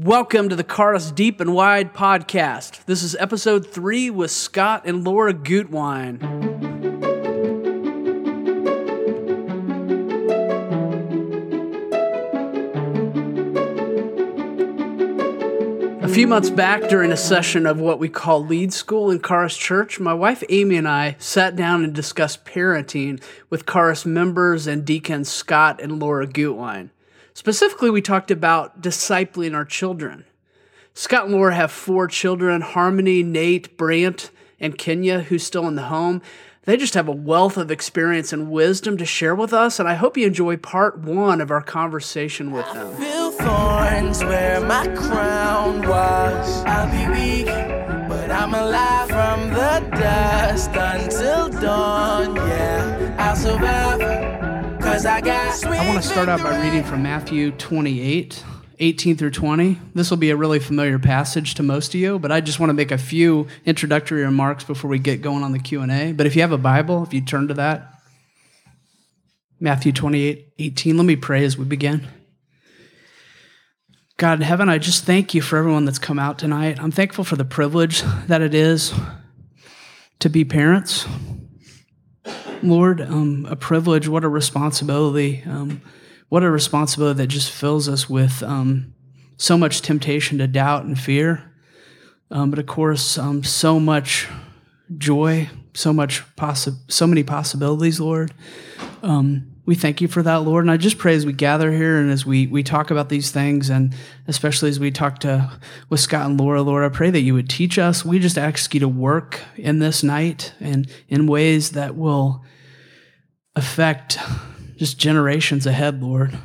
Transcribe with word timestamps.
Welcome 0.00 0.48
to 0.50 0.54
the 0.54 0.62
Caris 0.62 1.10
Deep 1.10 1.40
and 1.40 1.52
Wide 1.52 1.92
podcast. 1.92 2.84
This 2.84 3.02
is 3.02 3.16
episode 3.16 3.66
three 3.66 4.10
with 4.10 4.30
Scott 4.30 4.82
and 4.84 5.02
Laura 5.02 5.34
Gutwine. 5.34 6.22
A 16.00 16.08
few 16.08 16.28
months 16.28 16.50
back, 16.50 16.88
during 16.88 17.10
a 17.10 17.16
session 17.16 17.66
of 17.66 17.80
what 17.80 17.98
we 17.98 18.08
call 18.08 18.46
Lead 18.46 18.72
School 18.72 19.10
in 19.10 19.18
Caris 19.18 19.56
Church, 19.56 19.98
my 19.98 20.14
wife 20.14 20.44
Amy 20.48 20.76
and 20.76 20.86
I 20.86 21.16
sat 21.18 21.56
down 21.56 21.82
and 21.82 21.92
discussed 21.92 22.44
parenting 22.44 23.20
with 23.50 23.66
Caris 23.66 24.06
members 24.06 24.68
and 24.68 24.84
deacons 24.84 25.28
Scott 25.28 25.80
and 25.82 25.98
Laura 25.98 26.28
Gutwine. 26.28 26.90
Specifically, 27.38 27.88
we 27.88 28.02
talked 28.02 28.32
about 28.32 28.82
discipling 28.82 29.54
our 29.54 29.64
children. 29.64 30.24
Scott 30.92 31.26
and 31.26 31.32
Laura 31.32 31.54
have 31.54 31.70
four 31.70 32.08
children 32.08 32.62
Harmony, 32.62 33.22
Nate, 33.22 33.76
Brant, 33.76 34.32
and 34.58 34.76
Kenya, 34.76 35.20
who's 35.20 35.44
still 35.44 35.68
in 35.68 35.76
the 35.76 35.84
home. 35.84 36.20
They 36.64 36.76
just 36.76 36.94
have 36.94 37.06
a 37.06 37.12
wealth 37.12 37.56
of 37.56 37.70
experience 37.70 38.32
and 38.32 38.50
wisdom 38.50 38.96
to 38.96 39.06
share 39.06 39.36
with 39.36 39.52
us, 39.52 39.78
and 39.78 39.88
I 39.88 39.94
hope 39.94 40.16
you 40.16 40.26
enjoy 40.26 40.56
part 40.56 40.98
one 40.98 41.40
of 41.40 41.52
our 41.52 41.62
conversation 41.62 42.50
with 42.50 42.66
them. 42.72 42.88
I'm 48.32 48.54
alive 48.54 49.08
from 49.08 49.50
the 49.50 49.96
dust 49.96 50.70
until 50.74 51.48
dawn. 51.50 52.34
Yeah, 52.34 53.14
I'll 53.16 53.36
survive. 53.36 54.17
I 55.64 55.88
want 55.88 56.00
to 56.00 56.08
start 56.08 56.28
out 56.28 56.40
by 56.40 56.62
reading 56.62 56.84
from 56.84 57.02
Matthew 57.02 57.50
28, 57.50 58.44
18 58.78 59.16
through 59.16 59.30
20. 59.30 59.80
This 59.92 60.08
will 60.08 60.16
be 60.16 60.30
a 60.30 60.36
really 60.36 60.60
familiar 60.60 61.00
passage 61.00 61.54
to 61.54 61.64
most 61.64 61.94
of 61.94 62.00
you, 62.00 62.18
but 62.20 62.30
I 62.30 62.40
just 62.40 62.60
want 62.60 62.70
to 62.70 62.74
make 62.74 62.92
a 62.92 62.98
few 62.98 63.48
introductory 63.66 64.22
remarks 64.22 64.62
before 64.62 64.88
we 64.88 65.00
get 65.00 65.20
going 65.20 65.42
on 65.42 65.50
the 65.50 65.58
Q&A. 65.58 66.12
But 66.12 66.26
if 66.26 66.36
you 66.36 66.42
have 66.42 66.52
a 66.52 66.58
Bible, 66.58 67.02
if 67.02 67.12
you 67.12 67.20
turn 67.20 67.48
to 67.48 67.54
that, 67.54 67.92
Matthew 69.58 69.90
28, 69.90 70.52
18, 70.60 70.96
let 70.96 71.04
me 71.04 71.16
pray 71.16 71.44
as 71.44 71.58
we 71.58 71.64
begin. 71.64 72.06
God 74.16 74.38
in 74.38 74.42
heaven, 74.42 74.68
I 74.68 74.78
just 74.78 75.04
thank 75.04 75.34
you 75.34 75.42
for 75.42 75.56
everyone 75.56 75.84
that's 75.84 75.98
come 75.98 76.20
out 76.20 76.38
tonight. 76.38 76.80
I'm 76.80 76.92
thankful 76.92 77.24
for 77.24 77.36
the 77.36 77.44
privilege 77.44 78.02
that 78.28 78.42
it 78.42 78.54
is 78.54 78.92
to 80.20 80.28
be 80.28 80.44
parents. 80.44 81.06
Lord, 82.62 83.00
um, 83.00 83.46
a 83.48 83.56
privilege, 83.56 84.08
what 84.08 84.24
a 84.24 84.28
responsibility. 84.28 85.42
Um, 85.46 85.82
what 86.28 86.42
a 86.42 86.50
responsibility 86.50 87.18
that 87.18 87.28
just 87.28 87.50
fills 87.50 87.88
us 87.88 88.08
with 88.08 88.42
um, 88.42 88.94
so 89.36 89.56
much 89.56 89.80
temptation 89.80 90.38
to 90.38 90.46
doubt 90.46 90.84
and 90.84 90.98
fear. 90.98 91.54
Um, 92.30 92.50
but 92.50 92.58
of 92.58 92.66
course, 92.66 93.16
um, 93.16 93.42
so 93.42 93.80
much 93.80 94.28
joy, 94.96 95.48
so 95.74 95.92
much 95.92 96.24
possi- 96.36 96.78
so 96.88 97.06
many 97.06 97.22
possibilities, 97.22 98.00
Lord. 98.00 98.34
Um, 99.02 99.47
we 99.68 99.74
thank 99.74 100.00
you 100.00 100.08
for 100.08 100.22
that, 100.22 100.36
Lord. 100.36 100.64
And 100.64 100.70
I 100.70 100.78
just 100.78 100.96
pray 100.96 101.14
as 101.14 101.26
we 101.26 101.34
gather 101.34 101.70
here 101.70 101.98
and 101.98 102.10
as 102.10 102.24
we 102.24 102.46
we 102.46 102.62
talk 102.62 102.90
about 102.90 103.10
these 103.10 103.30
things, 103.30 103.68
and 103.68 103.94
especially 104.26 104.70
as 104.70 104.80
we 104.80 104.90
talk 104.90 105.18
to 105.18 105.52
with 105.90 106.00
Scott 106.00 106.24
and 106.24 106.40
Laura, 106.40 106.62
Lord, 106.62 106.90
I 106.90 106.96
pray 106.96 107.10
that 107.10 107.20
you 107.20 107.34
would 107.34 107.50
teach 107.50 107.78
us. 107.78 108.02
We 108.02 108.18
just 108.18 108.38
ask 108.38 108.72
you 108.72 108.80
to 108.80 108.88
work 108.88 109.42
in 109.56 109.78
this 109.78 110.02
night 110.02 110.54
and 110.58 110.90
in 111.10 111.26
ways 111.26 111.72
that 111.72 111.96
will 111.96 112.42
affect 113.56 114.18
just 114.78 114.98
generations 114.98 115.66
ahead, 115.66 116.02
Lord. 116.02 116.38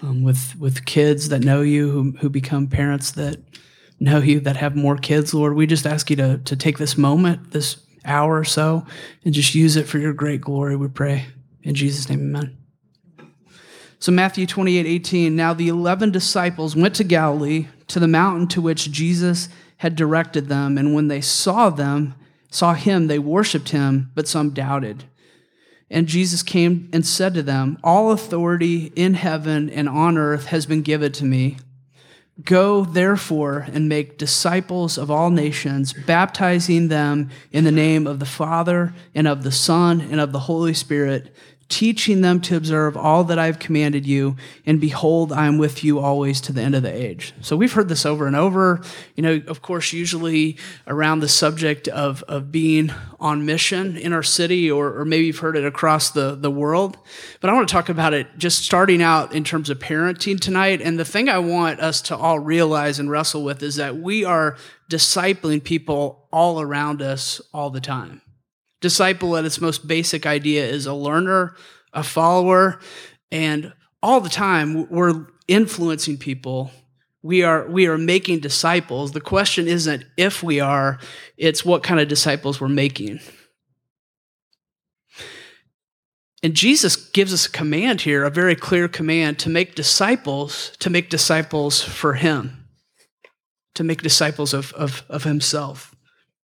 Um, 0.00 0.22
with 0.22 0.54
with 0.56 0.86
kids 0.86 1.30
that 1.30 1.42
know 1.42 1.62
you, 1.62 1.90
who 1.90 2.12
who 2.20 2.30
become 2.30 2.68
parents 2.68 3.10
that 3.10 3.38
know 3.98 4.18
you, 4.18 4.38
that 4.38 4.56
have 4.56 4.76
more 4.76 4.96
kids, 4.96 5.34
Lord. 5.34 5.56
We 5.56 5.66
just 5.66 5.84
ask 5.84 6.10
you 6.10 6.16
to 6.16 6.38
to 6.38 6.54
take 6.54 6.78
this 6.78 6.96
moment, 6.96 7.50
this 7.50 7.78
hour 8.04 8.38
or 8.38 8.44
so, 8.44 8.86
and 9.24 9.34
just 9.34 9.56
use 9.56 9.74
it 9.74 9.88
for 9.88 9.98
your 9.98 10.12
great 10.12 10.42
glory. 10.42 10.76
We 10.76 10.86
pray 10.86 11.26
in 11.66 11.74
Jesus' 11.74 12.08
name, 12.08 12.20
Amen. 12.20 12.56
So 13.98 14.12
Matthew 14.12 14.46
28, 14.46 14.86
18. 14.86 15.34
Now 15.34 15.52
the 15.52 15.68
eleven 15.68 16.12
disciples 16.12 16.76
went 16.76 16.94
to 16.94 17.04
Galilee, 17.04 17.66
to 17.88 17.98
the 17.98 18.06
mountain 18.06 18.46
to 18.48 18.60
which 18.60 18.92
Jesus 18.92 19.48
had 19.78 19.96
directed 19.96 20.48
them, 20.48 20.78
and 20.78 20.94
when 20.94 21.08
they 21.08 21.20
saw 21.20 21.70
them, 21.70 22.14
saw 22.50 22.74
him, 22.74 23.08
they 23.08 23.18
worshipped 23.18 23.70
him, 23.70 24.12
but 24.14 24.28
some 24.28 24.50
doubted. 24.50 25.04
And 25.90 26.06
Jesus 26.06 26.42
came 26.44 26.88
and 26.92 27.04
said 27.04 27.34
to 27.34 27.42
them, 27.42 27.78
All 27.82 28.12
authority 28.12 28.92
in 28.94 29.14
heaven 29.14 29.68
and 29.68 29.88
on 29.88 30.16
earth 30.16 30.46
has 30.46 30.66
been 30.66 30.82
given 30.82 31.12
to 31.12 31.24
me. 31.24 31.56
Go, 32.44 32.84
therefore, 32.84 33.66
and 33.72 33.88
make 33.88 34.18
disciples 34.18 34.98
of 34.98 35.10
all 35.10 35.30
nations, 35.30 35.94
baptizing 35.94 36.88
them 36.88 37.30
in 37.50 37.64
the 37.64 37.72
name 37.72 38.06
of 38.06 38.18
the 38.18 38.26
Father, 38.26 38.94
and 39.14 39.26
of 39.26 39.42
the 39.42 39.52
Son, 39.52 40.02
and 40.02 40.20
of 40.20 40.32
the 40.32 40.40
Holy 40.40 40.74
Spirit, 40.74 41.34
teaching 41.68 42.20
them 42.20 42.40
to 42.40 42.56
observe 42.56 42.96
all 42.96 43.24
that 43.24 43.38
I've 43.40 43.58
commanded 43.58 44.06
you. 44.06 44.36
And 44.64 44.80
behold, 44.80 45.32
I 45.32 45.46
am 45.46 45.58
with 45.58 45.82
you 45.82 45.98
always 45.98 46.40
to 46.42 46.52
the 46.52 46.62
end 46.62 46.76
of 46.76 46.84
the 46.84 46.94
age. 46.94 47.34
So 47.40 47.56
we've 47.56 47.72
heard 47.72 47.88
this 47.88 48.06
over 48.06 48.28
and 48.28 48.36
over. 48.36 48.82
You 49.16 49.22
know, 49.24 49.42
of 49.48 49.62
course, 49.62 49.92
usually 49.92 50.58
around 50.86 51.20
the 51.20 51.28
subject 51.28 51.88
of, 51.88 52.22
of 52.24 52.52
being 52.52 52.92
on 53.18 53.44
mission 53.44 53.96
in 53.96 54.12
our 54.12 54.22
city, 54.22 54.70
or, 54.70 54.96
or 54.96 55.04
maybe 55.04 55.26
you've 55.26 55.38
heard 55.38 55.56
it 55.56 55.64
across 55.64 56.10
the, 56.10 56.36
the 56.36 56.50
world. 56.50 56.98
But 57.40 57.50
I 57.50 57.54
want 57.54 57.68
to 57.68 57.72
talk 57.72 57.88
about 57.88 58.14
it 58.14 58.28
just 58.38 58.64
starting 58.64 59.02
out 59.02 59.34
in 59.34 59.42
terms 59.42 59.68
of 59.68 59.80
parenting 59.80 60.38
tonight. 60.38 60.80
And 60.80 60.98
the 60.98 61.04
thing 61.04 61.28
I 61.28 61.40
want 61.40 61.80
us 61.80 62.00
to 62.02 62.16
all 62.16 62.38
realize 62.38 63.00
and 63.00 63.10
wrestle 63.10 63.42
with 63.42 63.62
is 63.62 63.76
that 63.76 63.96
we 63.96 64.24
are 64.24 64.56
discipling 64.88 65.64
people 65.64 66.28
all 66.32 66.60
around 66.60 67.02
us 67.02 67.40
all 67.52 67.70
the 67.70 67.80
time. 67.80 68.20
Disciple, 68.80 69.36
at 69.36 69.44
its 69.44 69.60
most 69.60 69.88
basic 69.88 70.26
idea, 70.26 70.66
is 70.66 70.86
a 70.86 70.94
learner, 70.94 71.56
a 71.92 72.02
follower, 72.02 72.78
and 73.32 73.72
all 74.02 74.20
the 74.20 74.28
time 74.28 74.88
we're 74.90 75.26
influencing 75.48 76.18
people. 76.18 76.70
We 77.22 77.42
are, 77.42 77.66
we 77.66 77.86
are 77.86 77.98
making 77.98 78.40
disciples. 78.40 79.12
The 79.12 79.20
question 79.20 79.66
isn't 79.66 80.04
if 80.16 80.42
we 80.42 80.60
are, 80.60 80.98
it's 81.36 81.64
what 81.64 81.82
kind 81.82 81.98
of 81.98 82.06
disciples 82.06 82.60
we're 82.60 82.68
making. 82.68 83.20
And 86.42 86.54
Jesus 86.54 86.94
gives 86.94 87.32
us 87.32 87.46
a 87.46 87.50
command 87.50 88.02
here, 88.02 88.24
a 88.24 88.30
very 88.30 88.54
clear 88.54 88.86
command 88.86 89.40
to 89.40 89.50
make 89.50 89.74
disciples, 89.74 90.70
to 90.78 90.90
make 90.90 91.10
disciples 91.10 91.82
for 91.82 92.14
Him, 92.14 92.68
to 93.74 93.82
make 93.82 94.02
disciples 94.02 94.54
of, 94.54 94.72
of, 94.74 95.02
of 95.08 95.24
Himself. 95.24 95.95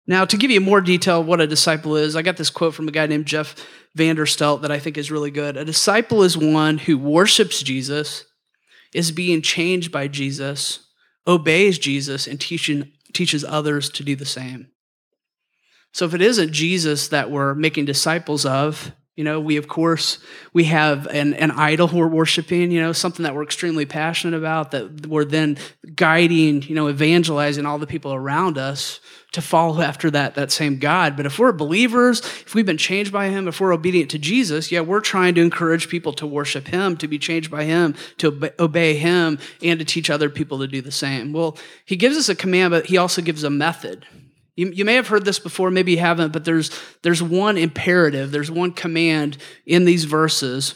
Now, 0.06 0.24
to 0.24 0.36
give 0.36 0.50
you 0.50 0.60
more 0.60 0.80
detail 0.80 1.22
what 1.22 1.40
a 1.40 1.46
disciple 1.46 1.96
is, 1.96 2.16
I 2.16 2.22
got 2.22 2.36
this 2.36 2.50
quote 2.50 2.74
from 2.74 2.88
a 2.88 2.92
guy 2.92 3.06
named 3.06 3.26
Jeff 3.26 3.54
Vanderstelt 3.96 4.62
that 4.62 4.72
I 4.72 4.78
think 4.78 4.98
is 4.98 5.10
really 5.10 5.30
good. 5.30 5.56
A 5.56 5.64
disciple 5.64 6.22
is 6.22 6.36
one 6.36 6.78
who 6.78 6.98
worships 6.98 7.62
Jesus, 7.62 8.24
is 8.92 9.12
being 9.12 9.42
changed 9.42 9.92
by 9.92 10.08
Jesus, 10.08 10.88
obeys 11.26 11.78
Jesus, 11.78 12.26
and 12.26 12.40
teaching, 12.40 12.92
teaches 13.12 13.44
others 13.44 13.90
to 13.90 14.02
do 14.02 14.16
the 14.16 14.24
same. 14.24 14.68
So 15.92 16.06
if 16.06 16.14
it 16.14 16.22
isn't 16.22 16.52
Jesus 16.52 17.08
that 17.08 17.30
we're 17.30 17.54
making 17.54 17.84
disciples 17.84 18.44
of, 18.46 18.92
you 19.14 19.24
know, 19.24 19.38
we 19.40 19.58
of 19.58 19.68
course 19.68 20.18
we 20.54 20.64
have 20.64 21.06
an, 21.08 21.34
an 21.34 21.50
idol 21.50 21.86
we're 21.86 22.08
worshiping, 22.08 22.70
you 22.70 22.80
know, 22.80 22.92
something 22.92 23.24
that 23.24 23.34
we're 23.34 23.42
extremely 23.42 23.84
passionate 23.84 24.36
about, 24.36 24.70
that 24.70 25.06
we're 25.06 25.26
then 25.26 25.58
guiding, 25.94 26.62
you 26.62 26.74
know, 26.74 26.88
evangelizing 26.88 27.66
all 27.66 27.78
the 27.78 27.86
people 27.86 28.14
around 28.14 28.56
us 28.56 29.00
to 29.32 29.42
follow 29.42 29.80
after 29.80 30.10
that, 30.10 30.34
that 30.34 30.52
same 30.52 30.78
God. 30.78 31.16
But 31.16 31.26
if 31.26 31.38
we're 31.38 31.52
believers, 31.52 32.20
if 32.20 32.54
we've 32.54 32.66
been 32.66 32.76
changed 32.78 33.12
by 33.12 33.28
Him, 33.28 33.48
if 33.48 33.60
we're 33.60 33.72
obedient 33.72 34.10
to 34.10 34.18
Jesus, 34.18 34.70
yeah, 34.70 34.80
we're 34.80 35.00
trying 35.00 35.34
to 35.36 35.40
encourage 35.40 35.88
people 35.88 36.12
to 36.14 36.26
worship 36.26 36.68
Him, 36.68 36.96
to 36.98 37.08
be 37.08 37.18
changed 37.18 37.50
by 37.50 37.64
Him, 37.64 37.94
to 38.18 38.52
obey 38.58 38.94
Him, 38.94 39.38
and 39.62 39.78
to 39.78 39.84
teach 39.84 40.10
other 40.10 40.28
people 40.28 40.58
to 40.58 40.66
do 40.66 40.82
the 40.82 40.92
same. 40.92 41.32
Well, 41.32 41.56
He 41.84 41.96
gives 41.96 42.16
us 42.16 42.28
a 42.28 42.34
command, 42.34 42.72
but 42.72 42.86
He 42.86 42.98
also 42.98 43.22
gives 43.22 43.42
a 43.42 43.50
method. 43.50 44.06
You, 44.54 44.68
you 44.68 44.84
may 44.84 44.94
have 44.96 45.08
heard 45.08 45.24
this 45.24 45.38
before, 45.38 45.70
maybe 45.70 45.92
you 45.92 45.98
haven't, 45.98 46.32
but 46.32 46.44
there's, 46.44 46.70
there's 47.02 47.22
one 47.22 47.56
imperative, 47.56 48.32
there's 48.32 48.50
one 48.50 48.72
command 48.72 49.38
in 49.64 49.86
these 49.86 50.04
verses, 50.04 50.74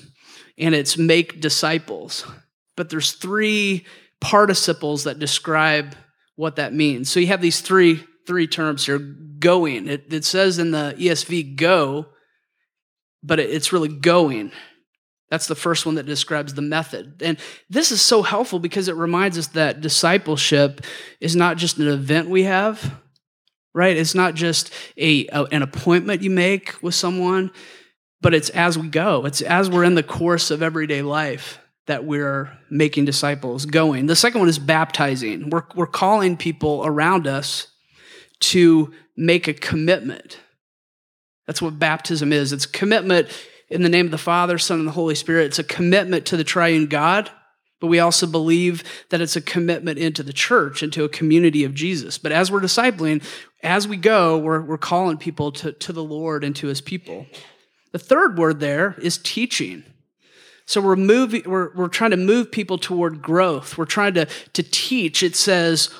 and 0.57 0.75
it's 0.75 0.97
make 0.97 1.43
disciples. 1.43 2.27
But 2.75 2.89
there's 2.89 3.13
three 3.13 3.85
participles 4.19 5.05
that 5.05 5.19
describe 5.19 5.95
what 6.37 6.57
that 6.57 6.73
means. 6.73 7.11
So 7.11 7.21
you 7.21 7.27
have 7.27 7.43
these 7.43 7.61
three, 7.61 8.03
three 8.27 8.47
terms 8.47 8.87
here 8.87 8.99
going. 8.99 9.89
It, 9.89 10.13
it 10.13 10.25
says 10.25 10.59
in 10.59 10.71
the 10.71 10.95
ESV 10.99 11.57
go, 11.57 12.07
but 13.23 13.39
it, 13.39 13.51
it's 13.51 13.73
really 13.73 13.89
going. 13.89 14.53
That's 15.31 15.47
the 15.47 15.55
first 15.55 15.87
one 15.87 15.97
that 15.97 16.07
describes 16.07 16.55
the 16.55 16.63
method. 16.63 17.21
And 17.23 17.39
this 17.69 17.91
is 17.91 18.01
so 18.01 18.23
helpful 18.23 18.59
because 18.59 18.89
it 18.89 18.95
reminds 18.95 19.37
us 19.39 19.49
that 19.49 19.81
discipleship 19.81 20.83
is 21.21 21.35
not 21.35 21.57
just 21.57 21.79
an 21.79 21.89
event 21.89 22.29
we 22.29 22.45
have 22.45 22.97
right? 23.77 23.99
It's 23.99 24.15
not 24.15 24.35
just 24.35 24.73
a, 24.97 25.27
a, 25.27 25.45
an 25.53 25.61
appointment 25.61 26.23
you 26.23 26.31
make 26.31 26.83
with 26.83 26.95
someone, 26.95 27.51
but 28.23 28.33
it's 28.33 28.49
as 28.49 28.79
we 28.79 28.89
go. 28.89 29.27
It's 29.27 29.43
as 29.43 29.69
we're 29.69 29.85
in 29.85 29.95
the 29.95 30.03
course 30.03 30.51
of 30.51 30.63
everyday 30.63 31.03
life 31.03 31.61
that 31.87 32.07
we're 32.07 32.57
making 32.71 33.05
disciples, 33.05 33.67
going. 33.67 34.07
The 34.07 34.17
second 34.17 34.41
one 34.41 34.49
is 34.49 34.59
baptizing. 34.59 35.51
We're, 35.51 35.65
we're 35.75 35.87
calling 35.87 36.39
people 36.39 36.85
around 36.87 37.27
us 37.27 37.69
to 38.41 38.93
make 39.17 39.49
a 39.49 39.55
commitment. 39.55 40.39
That's 41.47 41.63
what 41.63 41.79
baptism 41.79 42.33
is. 42.33 42.53
It's 42.53 42.67
commitment 42.67 43.29
in 43.69 43.83
the 43.83 43.89
name 43.89 44.07
of 44.07 44.13
the 44.13 44.19
Father, 44.19 44.59
Son, 44.59 44.79
and 44.79 44.89
the 44.89 44.93
Holy 44.93 45.15
Spirit. 45.15 45.47
It's 45.47 45.59
a 45.59 45.65
commitment 45.65 46.27
to 46.27 46.37
the 46.37 46.45
triune 46.45 46.87
God, 46.87 47.31
but 47.81 47.87
we 47.89 47.99
also 47.99 48.27
believe 48.27 48.85
that 49.11 49.21
it's 49.21 49.37
a 49.37 49.41
commitment 49.41 49.99
into 49.99 50.23
the 50.23 50.33
church, 50.33 50.83
into 50.83 51.05
a 51.05 51.09
community 51.09 51.65
of 51.65 51.75
Jesus. 51.75 52.19
But 52.19 52.33
as 52.33 52.51
we're 52.51 52.61
discipling, 52.61 53.23
as 53.63 53.87
we 53.89 53.97
go, 53.97 54.39
we're, 54.39 54.61
we're 54.61 54.79
calling 54.79 55.19
people 55.19 55.53
to, 55.53 55.73
to 55.73 55.93
the 55.93 56.05
Lord 56.05 56.45
and 56.45 56.55
to 56.57 56.69
his 56.69 56.81
people. 56.81 57.27
The 57.93 57.99
third 57.99 58.39
word 58.39 58.61
there 58.61 58.95
is 58.99 59.19
teaching. 59.19 59.85
So 60.67 60.81
we're 60.81 60.97
moving, 60.97 61.45
we're, 61.47 61.73
we're 61.75 61.89
trying 61.89 62.11
to 62.11 62.17
move 62.17 62.51
people 62.51 62.77
toward 62.77 63.23
growth. 63.23 63.79
We're 63.79 63.85
trying 63.85 64.15
to, 64.15 64.27
to 64.53 64.63
teach. 64.63 65.23
It 65.23 65.37
says, 65.37 65.91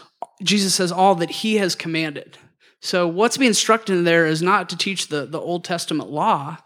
Jesus 0.43 0.75
says, 0.75 0.93
all 0.93 1.15
that 1.17 1.31
he 1.31 1.57
has 1.57 1.75
commanded. 1.75 2.39
So 2.81 3.09
what's 3.09 3.37
being 3.37 3.49
instructed 3.49 3.97
in 3.97 4.05
there 4.05 4.27
is 4.27 4.43
not 4.43 4.69
to 4.69 4.77
teach 4.77 5.09
the, 5.09 5.27
the 5.27 5.41
Old 5.41 5.65
Testament 5.65 6.11
law, 6.11 6.59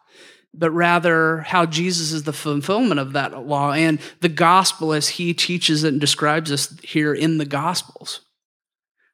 but 0.53 0.71
rather 0.73 1.39
how 1.39 1.65
Jesus 1.67 2.11
is 2.13 2.25
the 2.25 2.33
fulfillment 2.33 2.99
of 2.99 3.13
that 3.13 3.47
law 3.47 3.73
and 3.73 4.01
the 4.21 4.29
gospel 4.29 4.93
as 4.93 5.09
he 5.09 5.33
teaches 5.33 5.85
it 5.85 5.93
and 5.93 6.01
describes 6.01 6.51
us 6.51 6.77
here 6.83 7.15
in 7.15 7.39
the 7.39 7.47
gospels. 7.47 8.21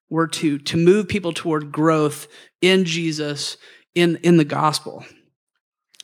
We're 0.08 0.28
to, 0.28 0.58
to 0.58 0.76
move 0.76 1.08
people 1.08 1.32
toward 1.32 1.72
growth 1.72 2.28
in 2.62 2.84
Jesus, 2.84 3.58
in, 3.94 4.16
in 4.22 4.38
the 4.38 4.44
gospel. 4.44 5.04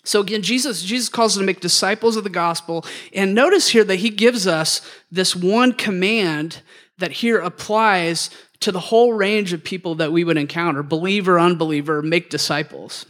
So 0.05 0.21
again, 0.21 0.43
Jesus, 0.43 0.83
Jesus 0.83 1.09
calls 1.09 1.37
us 1.37 1.41
to 1.41 1.47
make 1.47 1.61
disciples 1.61 2.17
of 2.17 2.25
the 2.25 2.31
gospel. 2.31 2.85
And 3.15 3.35
notice 3.35 3.69
here 3.69 3.85
that 3.85 3.97
he 3.97 4.11
gives 4.11 4.47
us 4.47 4.81
this 5.11 5.37
one 5.37 5.73
command 5.73 6.61
that 7.03 7.13
here 7.13 7.39
applies 7.39 8.31
to 8.61 8.73
the 8.73 8.81
whole 8.81 9.13
range 9.13 9.53
of 9.53 9.63
people 9.63 9.97
that 9.97 10.13
we 10.13 10.25
would 10.25 10.37
encounter, 10.37 10.83
believer, 10.83 11.39
unbeliever, 11.39 12.01
make 12.01 12.31
disciples. 12.31 13.07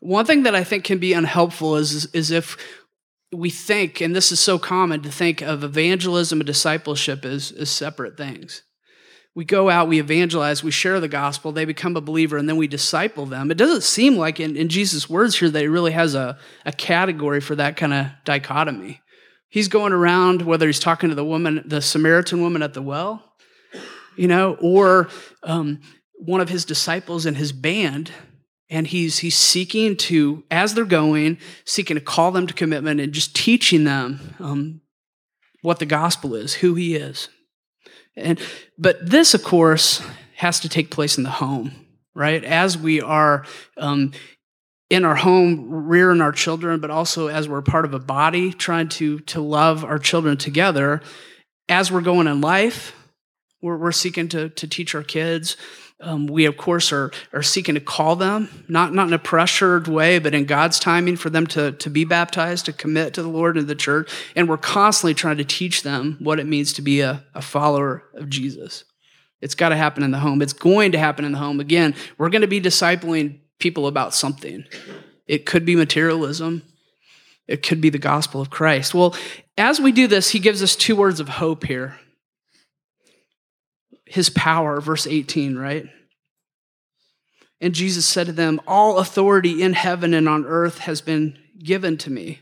One 0.00 0.24
thing 0.24 0.44
that 0.44 0.54
I 0.54 0.64
think 0.64 0.84
can 0.84 0.98
be 0.98 1.12
unhelpful 1.12 1.76
is, 1.76 2.06
is 2.06 2.30
if 2.30 2.56
we 3.32 3.50
think, 3.50 4.00
and 4.00 4.16
this 4.16 4.32
is 4.32 4.40
so 4.40 4.58
common 4.58 5.02
to 5.02 5.10
think 5.10 5.40
of 5.40 5.62
evangelism 5.62 6.40
and 6.40 6.46
discipleship 6.46 7.24
as, 7.24 7.52
as 7.52 7.70
separate 7.70 8.16
things 8.16 8.62
we 9.34 9.44
go 9.44 9.70
out, 9.70 9.88
we 9.88 9.98
evangelize, 9.98 10.62
we 10.62 10.70
share 10.70 11.00
the 11.00 11.08
gospel, 11.08 11.52
they 11.52 11.64
become 11.64 11.96
a 11.96 12.02
believer, 12.02 12.36
and 12.36 12.48
then 12.48 12.56
we 12.56 12.66
disciple 12.66 13.24
them. 13.24 13.50
It 13.50 13.56
doesn't 13.56 13.82
seem 13.82 14.16
like 14.16 14.38
in, 14.38 14.56
in 14.56 14.68
Jesus' 14.68 15.08
words 15.08 15.38
here 15.38 15.48
that 15.48 15.60
he 15.60 15.68
really 15.68 15.92
has 15.92 16.14
a, 16.14 16.38
a 16.66 16.72
category 16.72 17.40
for 17.40 17.54
that 17.56 17.76
kind 17.76 17.94
of 17.94 18.06
dichotomy. 18.24 19.00
He's 19.52 19.68
going 19.68 19.92
around, 19.92 20.40
whether 20.40 20.66
he's 20.66 20.78
talking 20.78 21.10
to 21.10 21.14
the 21.14 21.26
woman, 21.26 21.62
the 21.66 21.82
Samaritan 21.82 22.40
woman 22.40 22.62
at 22.62 22.72
the 22.72 22.80
well, 22.80 23.34
you 24.16 24.26
know, 24.26 24.56
or 24.62 25.10
um, 25.42 25.82
one 26.14 26.40
of 26.40 26.48
his 26.48 26.64
disciples 26.64 27.26
in 27.26 27.34
his 27.34 27.52
band, 27.52 28.12
and 28.70 28.86
he's 28.86 29.18
he's 29.18 29.36
seeking 29.36 29.94
to, 29.98 30.42
as 30.50 30.72
they're 30.72 30.86
going, 30.86 31.36
seeking 31.66 31.96
to 31.96 32.00
call 32.00 32.30
them 32.30 32.46
to 32.46 32.54
commitment 32.54 32.98
and 32.98 33.12
just 33.12 33.36
teaching 33.36 33.84
them 33.84 34.34
um, 34.40 34.80
what 35.60 35.80
the 35.80 35.84
gospel 35.84 36.34
is, 36.34 36.54
who 36.54 36.74
he 36.74 36.96
is. 36.96 37.28
And 38.16 38.40
but 38.78 39.06
this, 39.06 39.34
of 39.34 39.44
course, 39.44 40.02
has 40.36 40.60
to 40.60 40.68
take 40.70 40.90
place 40.90 41.18
in 41.18 41.24
the 41.24 41.30
home, 41.30 41.72
right? 42.14 42.42
As 42.42 42.78
we 42.78 43.02
are 43.02 43.44
um, 43.76 44.12
in 44.92 45.04
our 45.04 45.14
home, 45.14 45.68
rearing 45.70 46.20
our 46.20 46.32
children, 46.32 46.80
but 46.80 46.90
also 46.90 47.28
as 47.28 47.48
we're 47.48 47.62
part 47.62 47.84
of 47.84 47.94
a 47.94 47.98
body, 47.98 48.52
trying 48.52 48.88
to 48.88 49.20
to 49.20 49.40
love 49.40 49.84
our 49.84 49.98
children 49.98 50.36
together. 50.36 51.00
As 51.68 51.90
we're 51.90 52.00
going 52.02 52.26
in 52.26 52.40
life, 52.40 52.94
we're, 53.60 53.76
we're 53.76 53.92
seeking 53.92 54.28
to 54.28 54.50
to 54.50 54.68
teach 54.68 54.94
our 54.94 55.02
kids 55.02 55.56
um, 56.02 56.26
we, 56.26 56.46
of 56.46 56.56
course, 56.56 56.92
are, 56.92 57.12
are 57.32 57.42
seeking 57.42 57.76
to 57.76 57.80
call 57.80 58.16
them, 58.16 58.64
not, 58.68 58.92
not 58.92 59.06
in 59.06 59.12
a 59.12 59.18
pressured 59.18 59.86
way, 59.86 60.18
but 60.18 60.34
in 60.34 60.44
God's 60.44 60.80
timing 60.80 61.16
for 61.16 61.30
them 61.30 61.46
to, 61.48 61.72
to 61.72 61.90
be 61.90 62.04
baptized, 62.04 62.66
to 62.66 62.72
commit 62.72 63.14
to 63.14 63.22
the 63.22 63.28
Lord 63.28 63.56
and 63.56 63.68
the 63.68 63.76
church. 63.76 64.10
And 64.34 64.48
we're 64.48 64.56
constantly 64.56 65.14
trying 65.14 65.36
to 65.36 65.44
teach 65.44 65.82
them 65.82 66.16
what 66.18 66.40
it 66.40 66.46
means 66.46 66.72
to 66.74 66.82
be 66.82 67.00
a, 67.00 67.24
a 67.34 67.40
follower 67.40 68.02
of 68.14 68.28
Jesus. 68.28 68.84
It's 69.40 69.54
got 69.54 69.70
to 69.70 69.76
happen 69.76 70.02
in 70.02 70.10
the 70.10 70.18
home. 70.18 70.42
It's 70.42 70.52
going 70.52 70.92
to 70.92 70.98
happen 70.98 71.24
in 71.24 71.32
the 71.32 71.38
home. 71.38 71.60
Again, 71.60 71.94
we're 72.18 72.30
going 72.30 72.42
to 72.42 72.48
be 72.48 72.60
discipling 72.60 73.38
people 73.62 73.86
about 73.86 74.12
something. 74.12 74.64
It 75.26 75.46
could 75.46 75.64
be 75.64 75.76
materialism, 75.76 76.62
it 77.46 77.62
could 77.62 77.80
be 77.80 77.90
the 77.90 77.98
gospel 77.98 78.40
of 78.40 78.50
Christ. 78.50 78.94
Well, 78.94 79.14
as 79.56 79.80
we 79.80 79.92
do 79.92 80.06
this, 80.06 80.30
he 80.30 80.38
gives 80.38 80.62
us 80.62 80.74
two 80.74 80.96
words 80.96 81.20
of 81.20 81.28
hope 81.28 81.64
here 81.64 81.98
his 84.04 84.28
power, 84.28 84.78
verse 84.78 85.06
18, 85.06 85.56
right? 85.56 85.86
And 87.62 87.72
Jesus 87.72 88.04
said 88.04 88.26
to 88.26 88.32
them, 88.32 88.60
All 88.66 88.98
authority 88.98 89.62
in 89.62 89.72
heaven 89.72 90.12
and 90.12 90.28
on 90.28 90.44
earth 90.44 90.78
has 90.80 91.00
been 91.00 91.38
given 91.58 91.96
to 91.98 92.10
me. 92.10 92.40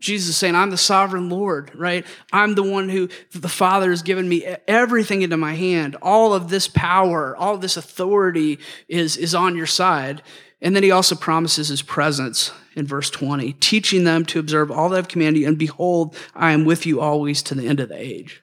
Jesus 0.00 0.30
is 0.30 0.36
saying, 0.36 0.54
I'm 0.54 0.70
the 0.70 0.76
sovereign 0.76 1.28
Lord, 1.28 1.70
right? 1.74 2.06
I'm 2.32 2.54
the 2.54 2.62
one 2.62 2.88
who 2.88 3.08
the 3.32 3.48
Father 3.48 3.90
has 3.90 4.02
given 4.02 4.28
me 4.28 4.44
everything 4.66 5.22
into 5.22 5.36
my 5.36 5.54
hand. 5.54 5.96
All 6.02 6.34
of 6.34 6.48
this 6.48 6.68
power, 6.68 7.36
all 7.36 7.58
this 7.58 7.76
authority 7.76 8.58
is, 8.88 9.16
is 9.16 9.34
on 9.34 9.56
your 9.56 9.66
side. 9.66 10.22
And 10.62 10.74
then 10.74 10.82
he 10.82 10.90
also 10.90 11.14
promises 11.14 11.68
his 11.68 11.82
presence 11.82 12.52
in 12.76 12.86
verse 12.86 13.10
20, 13.10 13.54
teaching 13.54 14.04
them 14.04 14.24
to 14.26 14.38
observe 14.38 14.70
all 14.70 14.88
that 14.90 14.98
I've 14.98 15.08
commanded 15.08 15.40
you, 15.40 15.48
and 15.48 15.58
behold, 15.58 16.16
I 16.34 16.52
am 16.52 16.64
with 16.64 16.86
you 16.86 17.00
always 17.00 17.42
to 17.44 17.54
the 17.54 17.66
end 17.66 17.80
of 17.80 17.88
the 17.88 18.00
age. 18.00 18.42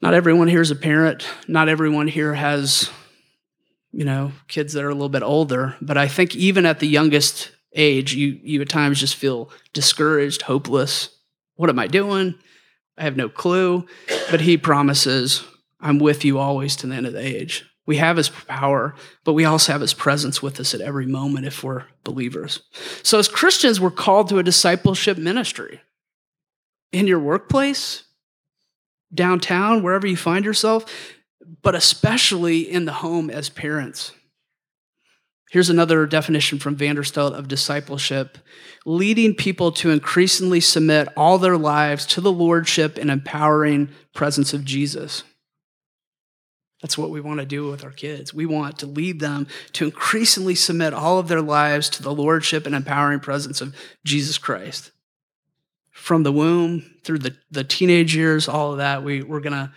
Not 0.00 0.14
everyone 0.14 0.48
here 0.48 0.60
is 0.60 0.70
a 0.70 0.76
parent. 0.76 1.26
Not 1.48 1.68
everyone 1.68 2.06
here 2.06 2.34
has, 2.34 2.90
you 3.90 4.04
know, 4.04 4.32
kids 4.46 4.74
that 4.74 4.84
are 4.84 4.90
a 4.90 4.94
little 4.94 5.08
bit 5.08 5.22
older. 5.22 5.76
But 5.80 5.98
I 5.98 6.06
think 6.06 6.36
even 6.36 6.66
at 6.66 6.78
the 6.78 6.86
youngest 6.86 7.50
age, 7.74 8.14
you, 8.14 8.38
you 8.42 8.60
at 8.60 8.68
times 8.68 9.00
just 9.00 9.16
feel 9.16 9.50
discouraged, 9.72 10.42
hopeless. 10.42 11.10
What 11.56 11.70
am 11.70 11.78
I 11.78 11.86
doing? 11.86 12.34
I 12.96 13.04
have 13.04 13.16
no 13.16 13.28
clue. 13.28 13.86
But 14.30 14.40
he 14.40 14.56
promises, 14.56 15.44
I'm 15.80 15.98
with 15.98 16.24
you 16.24 16.38
always 16.38 16.76
to 16.76 16.86
the 16.86 16.94
end 16.94 17.06
of 17.06 17.12
the 17.12 17.24
age. 17.24 17.64
We 17.86 17.96
have 17.96 18.18
his 18.18 18.28
power, 18.28 18.94
but 19.24 19.32
we 19.32 19.46
also 19.46 19.72
have 19.72 19.80
his 19.80 19.94
presence 19.94 20.42
with 20.42 20.60
us 20.60 20.74
at 20.74 20.82
every 20.82 21.06
moment 21.06 21.46
if 21.46 21.64
we're 21.64 21.84
believers. 22.04 22.60
So, 23.02 23.18
as 23.18 23.28
Christians, 23.28 23.80
we're 23.80 23.90
called 23.90 24.28
to 24.28 24.38
a 24.38 24.42
discipleship 24.42 25.16
ministry. 25.16 25.80
In 26.92 27.06
your 27.06 27.18
workplace, 27.18 28.04
downtown, 29.14 29.82
wherever 29.82 30.06
you 30.06 30.18
find 30.18 30.44
yourself, 30.44 30.84
but 31.62 31.74
especially 31.74 32.60
in 32.60 32.84
the 32.84 32.92
home 32.92 33.30
as 33.30 33.48
parents. 33.48 34.12
Here's 35.50 35.70
another 35.70 36.06
definition 36.06 36.58
from 36.58 36.76
Vanderstelt 36.76 37.32
of 37.32 37.48
discipleship 37.48 38.38
leading 38.84 39.34
people 39.34 39.72
to 39.72 39.90
increasingly 39.90 40.60
submit 40.60 41.08
all 41.16 41.38
their 41.38 41.56
lives 41.56 42.06
to 42.06 42.20
the 42.20 42.32
lordship 42.32 42.96
and 42.96 43.10
empowering 43.10 43.88
presence 44.14 44.54
of 44.54 44.64
Jesus. 44.64 45.24
That's 46.80 46.96
what 46.96 47.10
we 47.10 47.20
want 47.20 47.40
to 47.40 47.46
do 47.46 47.68
with 47.68 47.84
our 47.84 47.90
kids. 47.90 48.32
We 48.32 48.46
want 48.46 48.78
to 48.78 48.86
lead 48.86 49.20
them 49.20 49.46
to 49.72 49.86
increasingly 49.86 50.54
submit 50.54 50.94
all 50.94 51.18
of 51.18 51.28
their 51.28 51.42
lives 51.42 51.90
to 51.90 52.02
the 52.02 52.14
lordship 52.14 52.66
and 52.66 52.74
empowering 52.74 53.20
presence 53.20 53.60
of 53.60 53.74
Jesus 54.04 54.38
Christ 54.38 54.92
from 55.98 56.22
the 56.22 56.32
womb 56.32 56.82
through 57.02 57.18
the, 57.18 57.36
the 57.50 57.64
teenage 57.64 58.14
years, 58.14 58.48
all 58.48 58.72
of 58.72 58.78
that, 58.78 59.02
we, 59.02 59.22
we're 59.22 59.40
going 59.40 59.52
to 59.52 59.70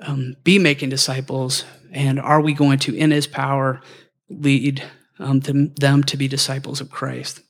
um, 0.00 0.36
be 0.42 0.58
making 0.58 0.90
disciples. 0.90 1.64
And 1.92 2.20
are 2.20 2.40
we 2.40 2.52
going 2.52 2.80
to, 2.80 2.94
in 2.94 3.12
his 3.12 3.26
power, 3.26 3.80
lead 4.28 4.82
um, 5.18 5.40
them, 5.40 5.74
them 5.74 6.02
to 6.04 6.16
be 6.16 6.28
disciples 6.28 6.80
of 6.80 6.90
Christ? 6.90 7.40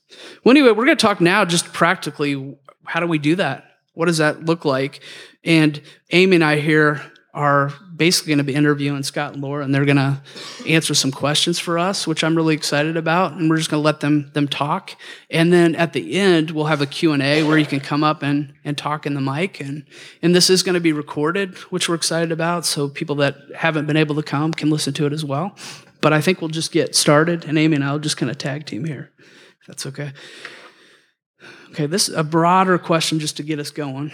Well, 0.43 0.51
anyway, 0.51 0.69
we're 0.69 0.85
going 0.85 0.97
to 0.97 1.01
talk 1.01 1.21
now 1.21 1.45
just 1.45 1.71
practically 1.73 2.57
how 2.85 2.99
do 2.99 3.07
we 3.07 3.19
do 3.19 3.35
that? 3.35 3.65
What 3.93 4.05
does 4.05 4.17
that 4.17 4.45
look 4.45 4.65
like? 4.65 5.01
And 5.43 5.81
Amy 6.11 6.37
and 6.37 6.43
I 6.43 6.59
here 6.59 7.01
are 7.33 7.71
basically 7.95 8.31
going 8.31 8.39
to 8.39 8.43
be 8.43 8.55
interviewing 8.55 9.03
Scott 9.03 9.33
and 9.33 9.43
Laura, 9.43 9.63
and 9.63 9.73
they're 9.73 9.85
going 9.85 9.97
to 9.97 10.21
answer 10.67 10.95
some 10.95 11.11
questions 11.11 11.59
for 11.59 11.77
us, 11.77 12.07
which 12.07 12.23
I'm 12.23 12.35
really 12.35 12.55
excited 12.55 12.97
about. 12.97 13.33
And 13.33 13.49
we're 13.49 13.57
just 13.57 13.69
going 13.69 13.81
to 13.81 13.85
let 13.85 13.99
them 13.99 14.31
them 14.33 14.47
talk. 14.47 14.95
And 15.29 15.53
then 15.53 15.75
at 15.75 15.93
the 15.93 16.13
end, 16.13 16.51
we'll 16.51 16.65
have 16.65 16.81
a 16.81 16.87
Q&A 16.87 17.43
where 17.43 17.57
you 17.57 17.67
can 17.67 17.79
come 17.79 18.03
up 18.03 18.23
and, 18.23 18.53
and 18.63 18.77
talk 18.77 19.05
in 19.05 19.13
the 19.13 19.21
mic. 19.21 19.59
And, 19.59 19.85
and 20.21 20.33
this 20.33 20.49
is 20.49 20.63
going 20.63 20.73
to 20.73 20.79
be 20.79 20.93
recorded, 20.93 21.55
which 21.71 21.87
we're 21.87 21.95
excited 21.95 22.31
about. 22.31 22.65
So 22.65 22.89
people 22.89 23.15
that 23.17 23.35
haven't 23.55 23.85
been 23.85 23.97
able 23.97 24.15
to 24.15 24.23
come 24.23 24.51
can 24.51 24.69
listen 24.69 24.93
to 24.95 25.05
it 25.05 25.13
as 25.13 25.23
well. 25.23 25.55
But 26.01 26.13
I 26.13 26.21
think 26.21 26.41
we'll 26.41 26.49
just 26.49 26.71
get 26.71 26.95
started, 26.95 27.45
and 27.45 27.57
Amy 27.57 27.75
and 27.75 27.83
I 27.83 27.91
will 27.91 27.99
just 27.99 28.17
kind 28.17 28.29
of 28.29 28.37
tag 28.37 28.65
team 28.65 28.85
here, 28.85 29.11
if 29.61 29.67
that's 29.67 29.85
okay. 29.85 30.13
Okay, 31.71 31.85
this 31.85 32.09
is 32.09 32.15
a 32.15 32.23
broader 32.23 32.77
question 32.77 33.19
just 33.19 33.37
to 33.37 33.43
get 33.43 33.59
us 33.59 33.71
going. 33.71 34.11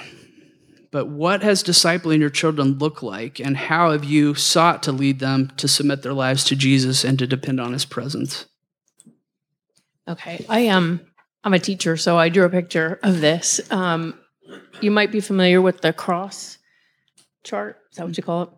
But 0.92 1.08
what 1.08 1.44
has 1.44 1.64
discipling 1.64 2.20
your 2.20 2.30
children 2.30 2.78
look 2.78 3.04
like, 3.04 3.40
and 3.40 3.58
how 3.58 3.92
have 3.92 4.04
you 4.04 4.34
sought 4.34 4.82
to 4.84 4.92
lead 4.92 5.20
them 5.20 5.52
to 5.58 5.68
submit 5.68 6.02
their 6.02 6.14
lives 6.14 6.44
to 6.46 6.56
Jesus 6.56 7.04
and 7.04 7.20
to 7.20 7.28
depend 7.28 7.60
on 7.60 7.74
his 7.74 7.86
presence? 7.86 8.46
Okay, 10.08 10.46
I 10.48 10.60
am. 10.62 11.02
I'm 11.44 11.54
a 11.54 11.60
teacher, 11.60 11.98
so 11.98 12.18
I 12.18 12.30
drew 12.30 12.46
a 12.46 12.50
picture 12.50 13.00
of 13.04 13.22
this. 13.22 13.60
Um, 13.72 14.18
you 14.82 14.90
might 14.90 15.12
be 15.12 15.20
familiar 15.20 15.62
with 15.62 15.82
the 15.82 15.94
cross 15.94 16.58
chart. 17.44 17.78
Is 17.92 17.98
that 17.98 18.06
what 18.08 18.18
you 18.18 18.24
call 18.24 18.44
it? 18.44 18.50